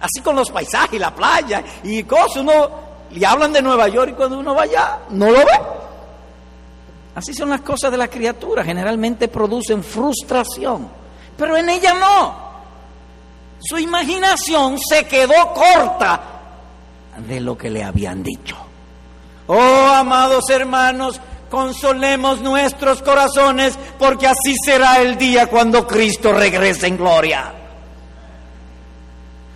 [0.00, 2.84] Así con los paisajes, la playa y cosas, uno
[3.14, 5.60] y hablan de Nueva York y cuando uno va allá no lo ve.
[7.14, 10.88] Así son las cosas de la criatura, generalmente producen frustración,
[11.36, 12.44] pero en ella no.
[13.60, 16.20] Su imaginación se quedó corta
[17.26, 18.56] de lo que le habían dicho.
[19.46, 21.20] Oh, amados hermanos,
[21.54, 27.52] consolemos nuestros corazones porque así será el día cuando Cristo regrese en gloria.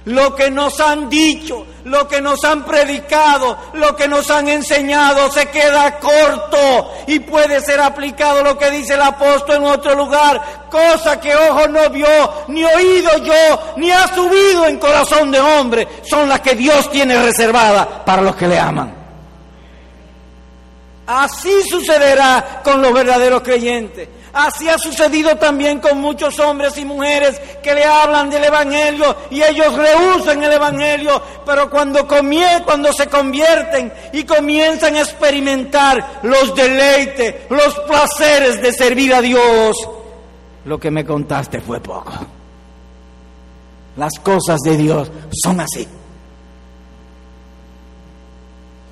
[0.04, 5.28] Lo que nos han dicho, lo que nos han predicado, lo que nos han enseñado
[5.32, 10.68] se queda corto y puede ser aplicado lo que dice el apóstol en otro lugar,
[10.70, 12.06] cosa que ojo no vio,
[12.46, 17.20] ni oído yo, ni ha subido en corazón de hombre, son las que Dios tiene
[17.20, 18.97] reservadas para los que le aman.
[21.08, 24.06] Así sucederá con los verdaderos creyentes.
[24.30, 29.42] Así ha sucedido también con muchos hombres y mujeres que le hablan del Evangelio y
[29.42, 37.36] ellos rehusan el Evangelio, pero cuando, cuando se convierten y comienzan a experimentar los deleites,
[37.48, 39.78] los placeres de servir a Dios,
[40.66, 42.12] lo que me contaste fue poco.
[43.96, 45.10] Las cosas de Dios
[45.42, 45.88] son así.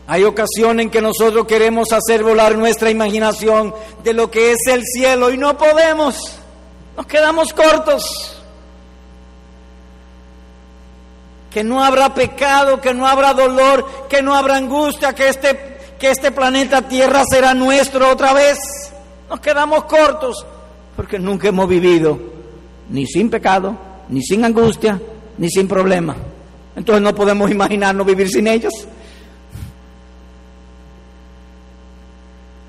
[0.07, 4.83] Hay ocasiones en que nosotros queremos hacer volar nuestra imaginación de lo que es el
[4.85, 6.17] cielo y no podemos.
[6.97, 8.37] Nos quedamos cortos.
[11.57, 16.11] que no habrá pecado, que no habrá dolor, que no habrá angustia, que este, que
[16.11, 18.59] este planeta Tierra será nuestro otra vez.
[19.31, 20.45] Nos quedamos cortos
[20.95, 22.19] porque nunca hemos vivido
[22.91, 23.75] ni sin pecado,
[24.11, 25.01] ni sin angustia,
[25.39, 26.15] ni sin problema.
[26.77, 28.75] Entonces no podemos imaginarnos vivir sin ellos.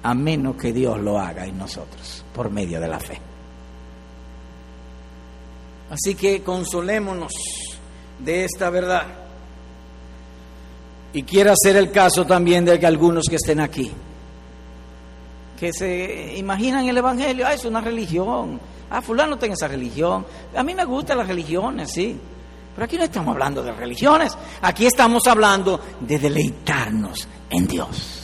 [0.08, 3.20] A menos que Dios lo haga en nosotros, por medio de la fe.
[5.90, 7.34] Así que consolémonos
[8.18, 9.04] de esta verdad.
[11.12, 13.92] Y quiera ser el caso también de que algunos que estén aquí,
[15.60, 20.64] que se imaginan el Evangelio, ah, es una religión, ah, fulano tiene esa religión, a
[20.64, 22.18] mí me gustan las religiones, sí,
[22.74, 28.17] pero aquí no estamos hablando de religiones, aquí estamos hablando de deleitarnos en Dios.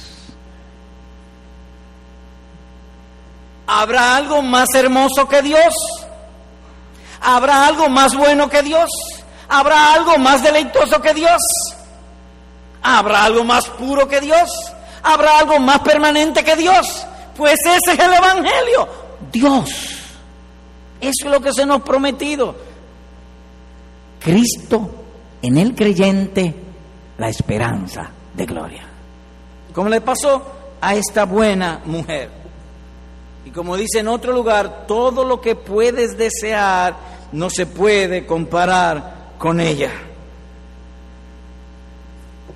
[3.68, 5.74] ¿Habrá algo más hermoso que Dios?
[7.22, 8.90] ¿Habrá algo más bueno que Dios?
[9.48, 11.42] ¿Habrá algo más deleitoso que Dios?
[12.82, 14.50] ¿Habrá algo más puro que Dios?
[15.02, 17.06] ¿Habrá algo más permanente que Dios?
[17.36, 18.88] Pues ese es el Evangelio.
[19.32, 19.70] Dios.
[21.00, 22.56] Eso es lo que se nos ha prometido.
[24.20, 24.90] Cristo
[25.42, 26.56] en el creyente,
[27.18, 28.84] la esperanza de gloria.
[29.74, 30.42] Como le pasó
[30.80, 32.43] a esta buena mujer.
[33.46, 36.96] Y como dice en otro lugar, todo lo que puedes desear
[37.34, 39.92] no se puede comparar con ella.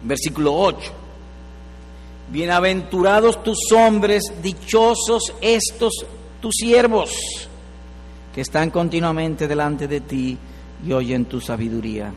[0.04, 0.92] Versículo 8.
[2.30, 5.94] Bienaventurados tus hombres, dichosos estos
[6.42, 7.12] tus siervos,
[8.34, 10.38] que están continuamente delante de ti
[10.86, 12.14] y oyen tu sabiduría.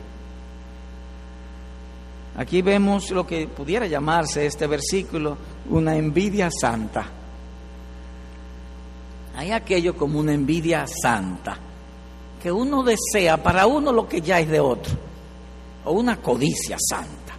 [2.37, 5.37] Aquí vemos lo que pudiera llamarse este versículo
[5.69, 7.20] una envidia santa.
[9.35, 11.57] Hay aquello como una envidia santa,
[12.41, 14.93] que uno desea para uno lo que ya es de otro,
[15.85, 17.33] o una codicia santa.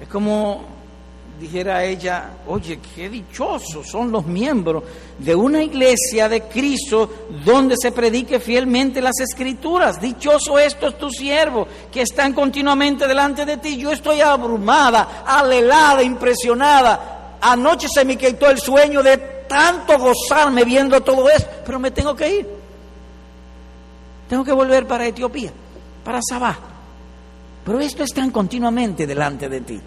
[0.00, 0.78] Es como
[1.38, 4.82] dijera ella, oye, qué dichosos son los miembros
[5.18, 10.00] de una iglesia de Cristo donde se predique fielmente las escrituras.
[10.00, 13.76] Dichoso estos tus siervos que están continuamente delante de ti.
[13.76, 17.17] Yo estoy abrumada, alelada, impresionada.
[17.40, 19.16] Anoche se me quitó el sueño de
[19.48, 22.48] tanto gozarme viendo todo esto, pero me tengo que ir.
[24.28, 25.52] Tengo que volver para Etiopía,
[26.04, 26.58] para Sabá.
[27.64, 29.80] Pero esto están continuamente delante de ti.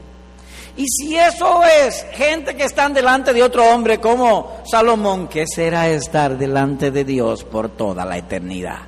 [0.77, 5.89] Y si eso es gente que están delante de otro hombre como Salomón, ¿qué será
[5.89, 8.79] estar delante de Dios por toda la eternidad?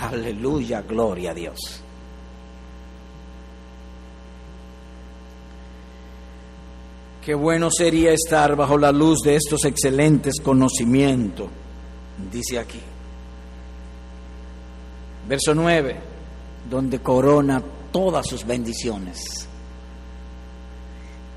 [0.00, 1.81] Aleluya, gloria a Dios.
[7.24, 11.48] Qué bueno sería estar bajo la luz de estos excelentes conocimientos,
[12.30, 12.80] dice aquí.
[15.28, 15.96] Verso 9,
[16.68, 17.62] donde corona
[17.92, 19.48] todas sus bendiciones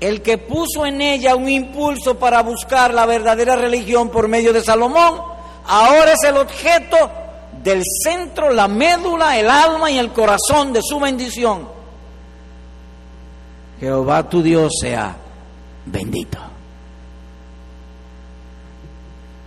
[0.00, 4.62] el que puso en ella un impulso para buscar la verdadera religión por medio de
[4.62, 5.20] Salomón,
[5.66, 7.10] ahora es el objeto
[7.62, 11.66] del centro, la médula, el alma y el corazón de su bendición.
[13.80, 15.16] Jehová tu Dios sea
[15.86, 16.38] bendito.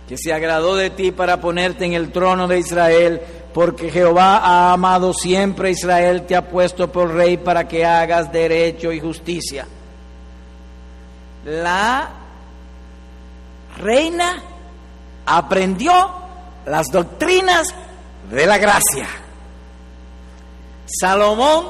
[0.08, 3.20] Que se agradó de ti para ponerte en el trono de Israel,
[3.54, 8.32] porque Jehová ha amado siempre a Israel, te ha puesto por rey para que hagas
[8.32, 9.66] derecho y justicia
[11.44, 12.10] la
[13.78, 14.42] reina
[15.24, 15.92] aprendió
[16.66, 17.68] las doctrinas
[18.30, 19.08] de la gracia.
[20.86, 21.66] Salomón,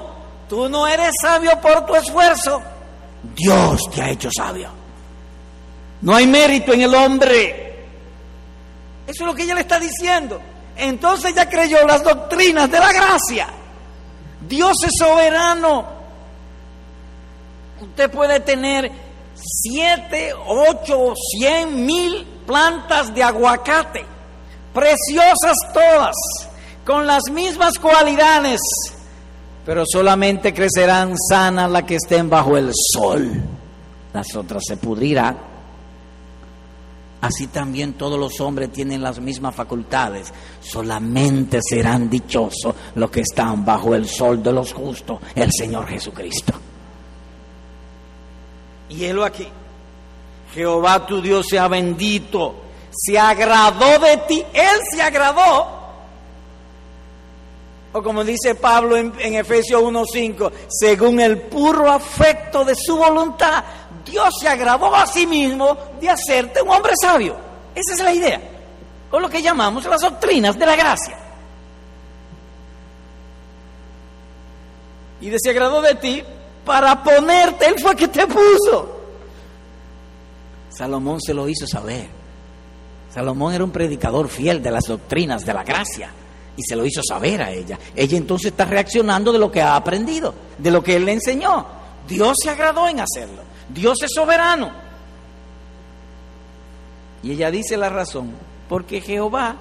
[0.49, 2.63] tú no eres sabio por tu esfuerzo,
[3.35, 4.71] Dios te ha hecho sabio.
[6.03, 7.87] No hay mérito en el hombre.
[9.07, 10.41] Eso es lo que ella le está diciendo.
[10.77, 13.49] Entonces ella creyó las doctrinas de la gracia.
[14.49, 16.01] Dios es soberano.
[17.81, 18.91] Usted puede tener
[19.35, 24.05] siete, ocho, cien mil plantas de aguacate,
[24.75, 26.17] preciosas todas,
[26.85, 28.61] con las mismas cualidades,
[29.71, 33.31] pero solamente crecerán sanas las que estén bajo el sol,
[34.13, 35.39] las otras se pudrirán.
[37.21, 43.65] Así también todos los hombres tienen las mismas facultades, solamente serán dichosos los que están
[43.65, 46.53] bajo el sol de los justos, el Señor Jesucristo.
[48.89, 49.47] Y él aquí,
[50.53, 52.57] Jehová tu Dios sea bendito,
[52.91, 55.80] se agradó de ti, Él se agradó.
[57.93, 63.65] O como dice Pablo en, en Efesios 1.5, según el puro afecto de su voluntad,
[64.05, 67.37] Dios se agradó a sí mismo de hacerte un hombre sabio.
[67.75, 68.41] Esa es la idea.
[69.11, 71.17] O lo que llamamos las doctrinas de la gracia.
[75.21, 76.23] y se agradó de ti
[76.65, 79.01] para ponerte, Él fue que te puso.
[80.71, 82.09] Salomón se lo hizo saber.
[83.13, 86.11] Salomón era un predicador fiel de las doctrinas de la gracia
[86.57, 87.79] y se lo hizo saber a ella.
[87.95, 91.67] Ella entonces está reaccionando de lo que ha aprendido, de lo que él le enseñó.
[92.07, 93.43] Dios se agradó en hacerlo.
[93.69, 94.71] Dios es soberano.
[97.23, 98.33] Y ella dice la razón,
[98.69, 99.57] porque Jehová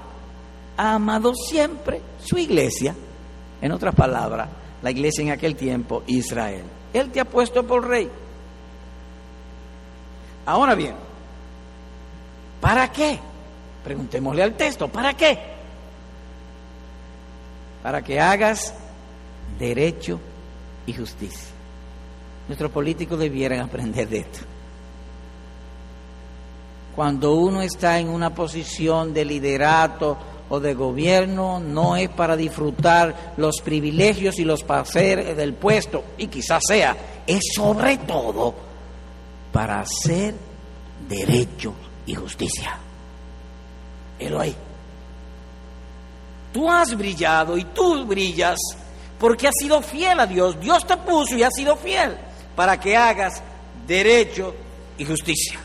[0.77, 2.95] ha amado siempre su iglesia.
[3.61, 4.49] En otras palabras,
[4.81, 6.63] la iglesia en aquel tiempo, Israel.
[6.93, 8.09] Él te ha puesto por rey.
[10.45, 10.95] Ahora bien,
[12.61, 13.19] ¿para qué?
[13.83, 15.58] Preguntémosle al texto, ¿para qué?
[17.83, 18.73] Para que hagas
[19.57, 20.19] derecho
[20.85, 21.49] y justicia.
[22.47, 24.39] Nuestros políticos debieran aprender de esto.
[26.95, 30.17] Cuando uno está en una posición de liderato
[30.49, 36.27] o de gobierno, no es para disfrutar los privilegios y los placeres del puesto, y
[36.27, 38.53] quizás sea, es sobre todo
[39.53, 40.35] para hacer
[41.07, 41.73] derecho
[42.05, 42.77] y justicia.
[44.39, 44.55] ahí.
[46.51, 48.57] Tú has brillado y tú brillas
[49.19, 50.59] porque has sido fiel a Dios.
[50.59, 52.17] Dios te puso y has sido fiel
[52.55, 53.41] para que hagas
[53.87, 54.55] derecho
[54.97, 55.59] y justicia.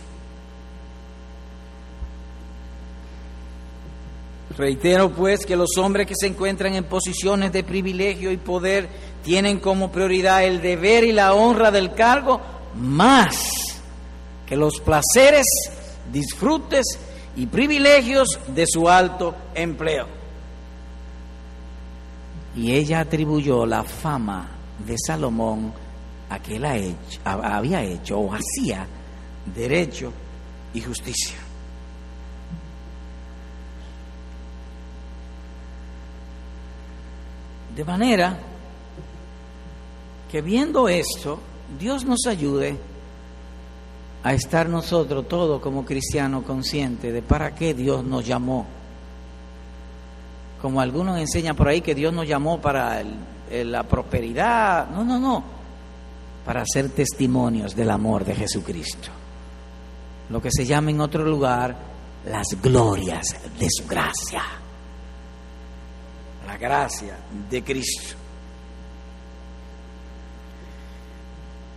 [4.57, 8.89] Reitero pues que los hombres que se encuentran en posiciones de privilegio y poder
[9.25, 12.41] tienen como prioridad el deber y la honra del cargo
[12.77, 13.37] más
[14.47, 15.47] que los placeres,
[16.13, 16.87] disfrutes
[17.37, 20.07] y privilegios de su alto empleo.
[22.57, 24.49] Y ella atribuyó la fama
[24.87, 25.73] de Salomón
[26.29, 28.87] a que él había hecho o hacía
[29.55, 30.13] derecho
[30.73, 31.37] y justicia.
[37.75, 38.39] De manera
[40.31, 41.41] que viendo esto,
[41.79, 42.77] Dios nos ayude
[44.23, 48.67] a estar nosotros todos como cristianos conscientes de para qué Dios nos llamó.
[50.65, 53.03] Como algunos enseñan por ahí que Dios nos llamó para
[53.51, 54.89] la prosperidad.
[54.89, 55.45] No, no, no.
[56.43, 59.11] Para ser testimonios del amor de Jesucristo.
[60.31, 61.77] Lo que se llama en otro lugar
[62.25, 63.27] las glorias
[63.59, 64.43] de su gracia
[66.47, 67.19] la gracia
[67.51, 68.15] de Cristo.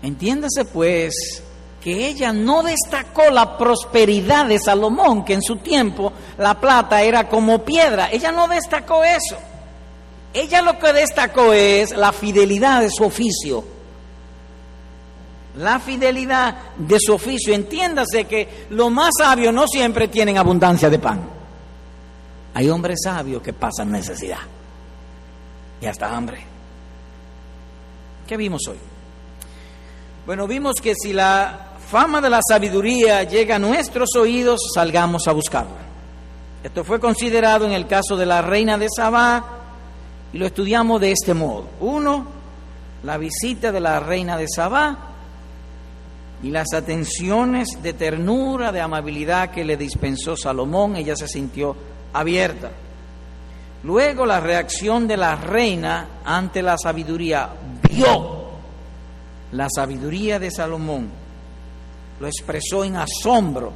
[0.02, 1.44] Entiéndase pues
[1.82, 7.30] que ella no destacó la prosperidad de Salomón, que en su tiempo la plata era
[7.30, 8.10] como piedra.
[8.12, 9.38] Ella no destacó eso.
[10.34, 13.64] Ella lo que destacó es la fidelidad de su oficio.
[15.58, 17.54] La fidelidad de su oficio.
[17.54, 21.22] Entiéndase que los más sabios no siempre tienen abundancia de pan.
[22.54, 24.40] Hay hombres sabios que pasan necesidad
[25.80, 26.44] y hasta hambre.
[28.28, 28.78] ¿Qué vimos hoy?
[30.26, 35.32] Bueno, vimos que si la fama de la sabiduría llega a nuestros oídos, salgamos a
[35.32, 35.88] buscarla.
[36.64, 39.44] Esto fue considerado en el caso de la reina de Sabá
[40.34, 41.68] y lo estudiamos de este modo.
[41.80, 42.26] Uno,
[43.04, 44.98] la visita de la reina de Sabá
[46.44, 51.76] y las atenciones de ternura, de amabilidad que le dispensó Salomón, ella se sintió
[52.12, 52.70] abierta.
[53.84, 57.50] Luego la reacción de la reina ante la sabiduría
[57.90, 58.48] vio
[59.54, 61.10] la sabiduría de Salomón,
[62.20, 63.72] lo expresó en asombro,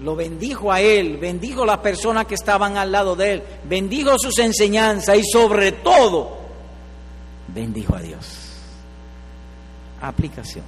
[0.00, 4.18] lo bendijo a él, bendijo a las personas que estaban al lado de él, bendijo
[4.18, 6.38] sus enseñanzas y sobre todo
[7.48, 8.26] bendijo a Dios.
[10.00, 10.64] Aplicación.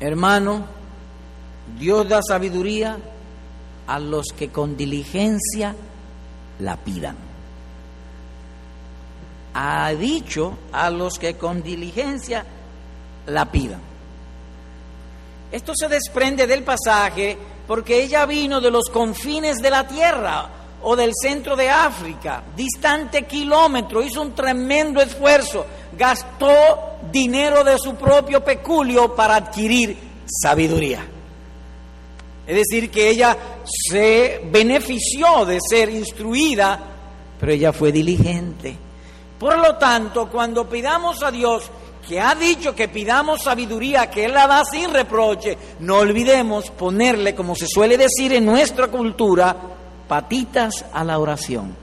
[0.00, 0.64] Hermano,
[1.78, 2.98] Dios da sabiduría
[3.86, 5.74] a los que con diligencia
[6.58, 7.16] la pidan.
[9.52, 12.46] Ha dicho a los que con diligencia
[13.26, 13.80] la pidan.
[15.52, 20.48] Esto se desprende del pasaje porque ella vino de los confines de la tierra
[20.82, 25.66] o del centro de África, distante kilómetro, hizo un tremendo esfuerzo,
[25.96, 29.96] gastó dinero de su propio peculio para adquirir
[30.26, 31.06] sabiduría.
[32.46, 36.80] Es decir, que ella se benefició de ser instruida,
[37.38, 38.76] pero ella fue diligente.
[39.38, 41.70] Por lo tanto, cuando pidamos a Dios,
[42.06, 47.34] que ha dicho que pidamos sabiduría, que Él la da sin reproche, no olvidemos ponerle,
[47.34, 49.56] como se suele decir en nuestra cultura,
[50.08, 51.76] patitas a la oración.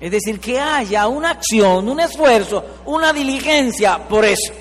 [0.00, 4.52] Es decir, que haya una acción, un esfuerzo, una diligencia por eso.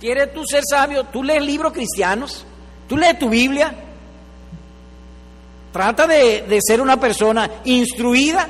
[0.00, 1.04] ¿Quieres tú ser sabio?
[1.04, 2.44] Tú lees libros cristianos,
[2.88, 3.72] tú lees tu Biblia.
[5.72, 8.48] Trata de, ser una persona instruida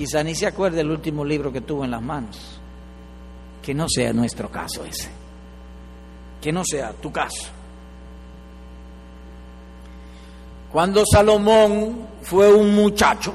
[0.00, 2.58] quizá ni se acuerde el último libro que tuvo en las manos.
[3.60, 5.10] Que no sea nuestro caso ese.
[6.40, 7.48] Que no sea tu caso.
[10.72, 13.34] Cuando Salomón fue un muchacho,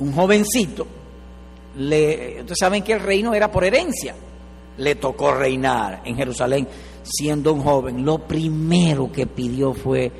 [0.00, 0.86] un jovencito,
[1.78, 4.14] le, ustedes saben que el reino era por herencia.
[4.76, 6.68] Le tocó reinar en Jerusalén
[7.02, 8.04] siendo un joven.
[8.04, 10.12] Lo primero que pidió fue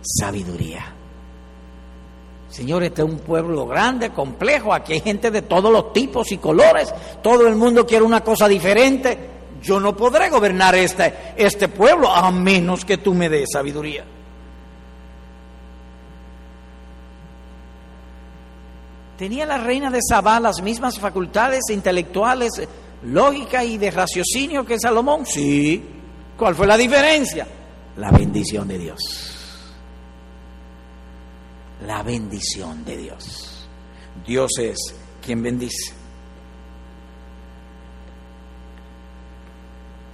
[0.00, 0.94] sabiduría.
[2.50, 6.38] Señor, este es un pueblo grande, complejo, aquí hay gente de todos los tipos y
[6.38, 6.92] colores,
[7.22, 9.30] todo el mundo quiere una cosa diferente.
[9.62, 14.04] Yo no podré gobernar este, este pueblo a menos que tú me des sabiduría.
[19.16, 22.50] ¿Tenía la reina de Sabá las mismas facultades intelectuales,
[23.04, 25.26] lógica y de raciocinio que Salomón?
[25.26, 25.84] Sí.
[26.38, 27.46] ¿Cuál fue la diferencia?
[27.98, 29.39] La bendición de Dios
[31.86, 33.66] la bendición de Dios.
[34.26, 34.76] Dios es
[35.24, 35.94] quien bendice.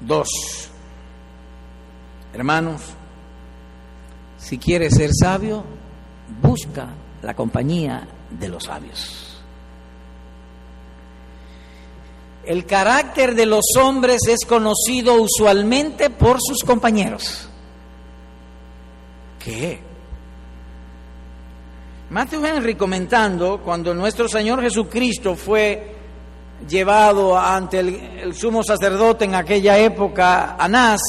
[0.01, 0.29] Dos,
[2.33, 2.83] hermanos,
[4.39, 5.65] si quieres ser sabio,
[6.41, 6.89] busca
[7.23, 9.43] la compañía de los sabios.
[12.45, 17.49] El carácter de los hombres es conocido usualmente por sus compañeros.
[19.43, 19.81] ¿Qué?
[22.09, 25.95] Matthew Henry comentando, cuando nuestro Señor Jesucristo fue
[26.69, 31.01] llevado ante el, sumo sacerdote en aquella época, Anás,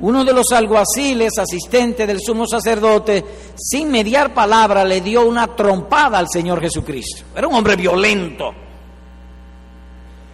[0.00, 3.24] uno de los alguaciles, asistente del sumo sacerdote,
[3.56, 7.24] sin mediar palabra, le dio una trompada al Señor Jesucristo.
[7.36, 8.52] Era un hombre violento.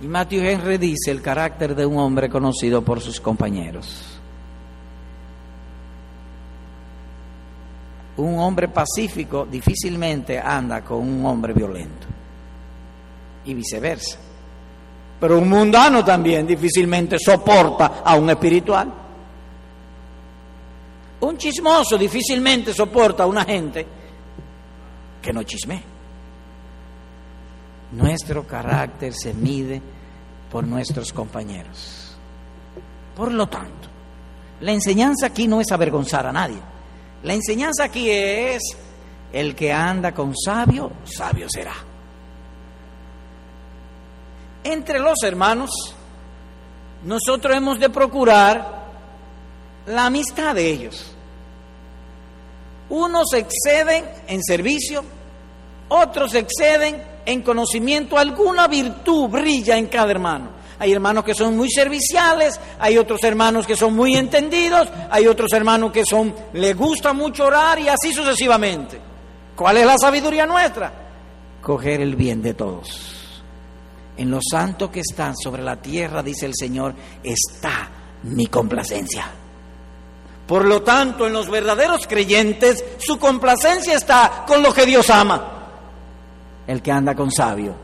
[0.01, 4.20] Y Matthew Henry dice el carácter de un hombre conocido por sus compañeros.
[8.23, 12.07] Un hombre pacífico difícilmente anda con un hombre violento
[13.45, 14.19] y viceversa.
[15.19, 18.93] Pero un mundano también difícilmente soporta a un espiritual.
[21.21, 23.87] Un chismoso difícilmente soporta a una gente
[25.21, 25.83] que no chisme.
[27.93, 29.83] Nuestro carácter se mide
[30.51, 32.17] por nuestros compañeros.
[33.15, 33.89] Por lo tanto,
[34.61, 36.59] la enseñanza aquí no es avergonzar a nadie.
[37.23, 38.63] La enseñanza aquí es,
[39.33, 41.75] el que anda con sabio, sabio será.
[44.65, 45.71] Entre los hermanos,
[47.05, 48.81] nosotros hemos de procurar
[49.87, 51.15] la amistad de ellos.
[52.89, 55.05] Unos exceden en servicio,
[55.89, 60.60] otros exceden en conocimiento, alguna virtud brilla en cada hermano.
[60.81, 65.53] Hay hermanos que son muy serviciales, hay otros hermanos que son muy entendidos, hay otros
[65.53, 68.99] hermanos que son les gusta mucho orar y así sucesivamente.
[69.55, 70.91] ¿Cuál es la sabiduría nuestra?
[71.61, 73.43] Coger el bien de todos.
[74.17, 77.91] En los santos que están sobre la tierra, dice el Señor, está
[78.23, 79.27] mi complacencia.
[80.47, 85.59] Por lo tanto, en los verdaderos creyentes, su complacencia está con lo que Dios ama.
[86.67, 87.75] El que anda con sabio,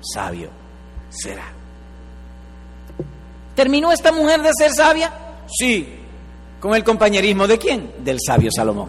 [0.00, 0.48] sabio
[1.10, 1.57] será.
[3.58, 5.12] ¿Terminó esta mujer de ser sabia?
[5.48, 5.84] Sí.
[6.60, 7.90] ¿Con el compañerismo de quién?
[7.98, 8.88] Del sabio Salomón.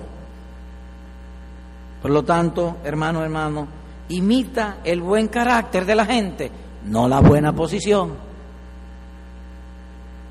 [1.99, 3.67] Por lo tanto, hermano, hermano,
[4.09, 6.51] imita el buen carácter de la gente,
[6.85, 8.13] no la buena posición.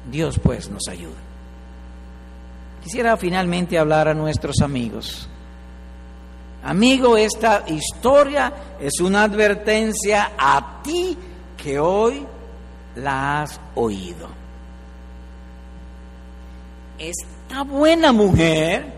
[0.09, 1.19] Dios pues nos ayuda.
[2.85, 5.29] Quisiera finalmente hablar a nuestros amigos.
[6.63, 11.19] Amigo, esta historia es una advertencia a ti
[11.57, 12.25] que hoy
[12.99, 14.29] la has oído.
[16.99, 18.93] Esta buena mujer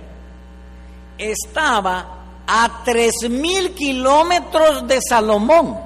[1.18, 5.78] estaba a tres mil kilómetros de Salomón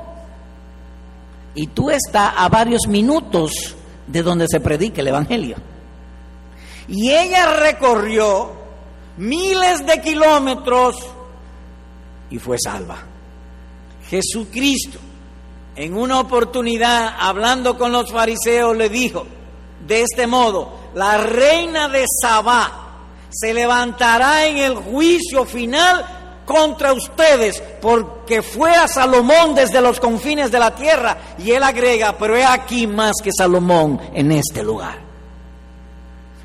[1.55, 3.75] y tú estás a varios minutos
[4.07, 5.57] de donde se predica el Evangelio.
[6.87, 8.53] Y ella recorrió
[9.17, 10.97] miles de kilómetros
[12.31, 12.99] y fue salva.
[14.09, 14.99] Jesucristo
[15.77, 19.27] en una oportunidad, hablando con los fariseos, le dijo
[19.87, 22.81] de este modo, la reina de Sabá
[23.31, 26.07] se levantará en el juicio final
[26.47, 31.16] contra ustedes, porque fue a Salomón desde los confines de la tierra.
[31.39, 34.99] Y él agrega, pero he aquí más que Salomón en este lugar.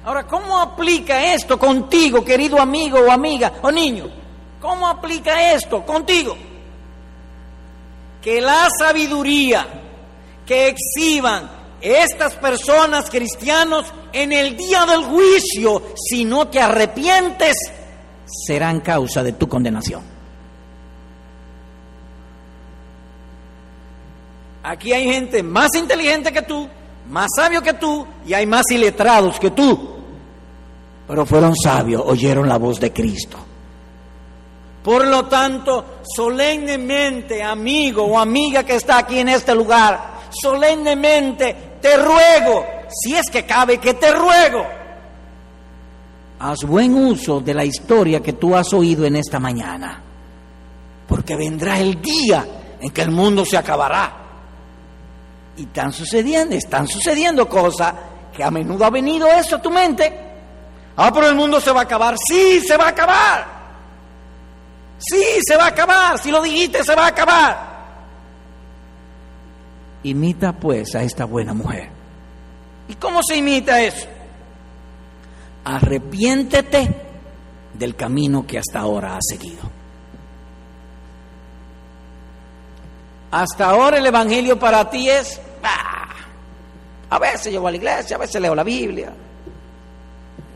[0.05, 4.09] Ahora, ¿cómo aplica esto contigo, querido amigo o amiga o niño?
[4.59, 6.35] ¿Cómo aplica esto contigo?
[8.21, 9.65] Que la sabiduría
[10.45, 11.49] que exhiban
[11.81, 17.55] estas personas cristianos en el día del juicio, si no te arrepientes,
[18.25, 20.01] serán causa de tu condenación.
[24.63, 26.67] Aquí hay gente más inteligente que tú,
[27.09, 29.97] más sabio que tú y hay más iletrados que tú.
[31.07, 33.37] Pero fueron sabios, oyeron la voz de Cristo.
[34.83, 41.97] Por lo tanto, solemnemente, amigo o amiga que está aquí en este lugar, solemnemente te
[41.97, 44.65] ruego, si es que cabe que te ruego,
[46.39, 50.01] haz buen uso de la historia que tú has oído en esta mañana,
[51.07, 52.45] porque vendrá el día
[52.79, 54.15] en que el mundo se acabará.
[55.57, 57.93] Y están sucediendo, están sucediendo cosas
[58.33, 60.27] que a menudo ha venido eso a tu mente.
[60.95, 62.15] Ah, pero el mundo se va a acabar.
[62.17, 63.58] Sí, se va a acabar.
[64.99, 66.19] Sí, se va a acabar.
[66.19, 67.69] Si lo dijiste, se va a acabar.
[70.03, 71.89] Imita pues a esta buena mujer.
[72.87, 74.07] ¿Y cómo se imita eso?
[75.63, 76.95] Arrepiéntete
[77.73, 79.61] del camino que hasta ahora has seguido.
[83.31, 86.15] Hasta ahora el Evangelio para ti es, ah,
[87.09, 89.13] a veces llevo a la iglesia, a veces leo la Biblia,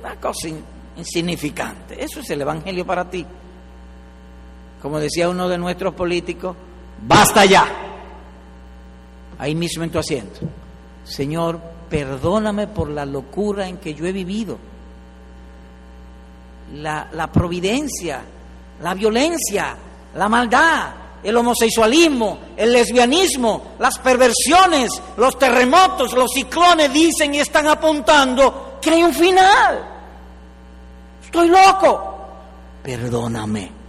[0.02, 0.48] una cosa
[0.98, 2.04] insignificante.
[2.04, 3.26] Eso es el Evangelio para ti.
[4.84, 6.58] Como decía uno de nuestros políticos,
[7.08, 7.66] basta ya.
[9.40, 10.42] Ahí mismo en tu asiento.
[11.06, 11.58] Señor,
[11.90, 14.58] perdóname por la locura en que yo he vivido.
[16.74, 18.24] La, la providencia,
[18.82, 19.74] la violencia,
[20.16, 20.90] la maldad,
[21.24, 28.90] el homosexualismo, el lesbianismo, las perversiones, los terremotos, los ciclones dicen y están apuntando que
[28.90, 29.80] hay un final.
[31.24, 32.18] Estoy loco.
[32.84, 33.83] Perdóname,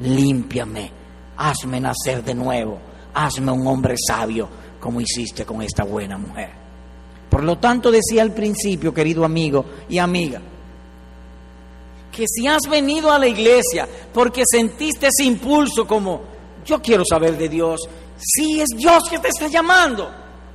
[0.00, 0.90] límpiame,
[1.36, 2.78] hazme nacer de nuevo,
[3.14, 4.48] hazme un hombre sabio
[4.80, 6.50] como hiciste con esta buena mujer.
[7.30, 10.40] Por lo tanto, decía al principio, querido amigo y amiga,
[12.12, 16.34] que si has venido a la iglesia porque sentiste ese impulso como
[16.64, 17.80] yo quiero saber de Dios.
[18.16, 20.10] Si es Dios que te está llamando,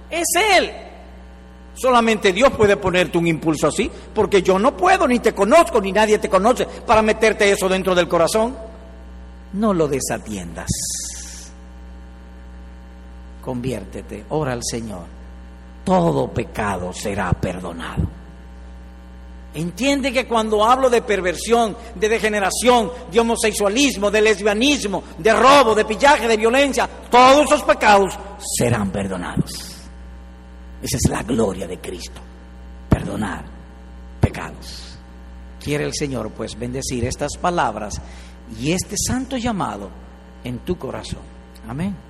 [0.09, 0.27] es
[0.57, 0.71] Él.
[1.73, 5.91] Solamente Dios puede ponerte un impulso así, porque yo no puedo, ni te conozco, ni
[5.91, 8.68] nadie te conoce para meterte eso dentro del corazón.
[9.53, 10.67] No lo desatiendas.
[13.41, 15.05] Conviértete, ora al Señor.
[15.83, 18.19] Todo pecado será perdonado.
[19.53, 25.85] Entiende que cuando hablo de perversión, de degeneración, de homosexualismo, de lesbianismo, de robo, de
[25.85, 28.13] pillaje, de violencia, todos esos pecados
[28.57, 29.51] serán perdonados.
[30.81, 32.21] Esa es la gloria de Cristo,
[32.87, 33.43] perdonar
[34.21, 34.97] pecados.
[35.59, 37.99] Quiere el Señor pues bendecir estas palabras
[38.57, 39.89] y este santo llamado
[40.43, 41.21] en tu corazón.
[41.67, 42.08] Amén.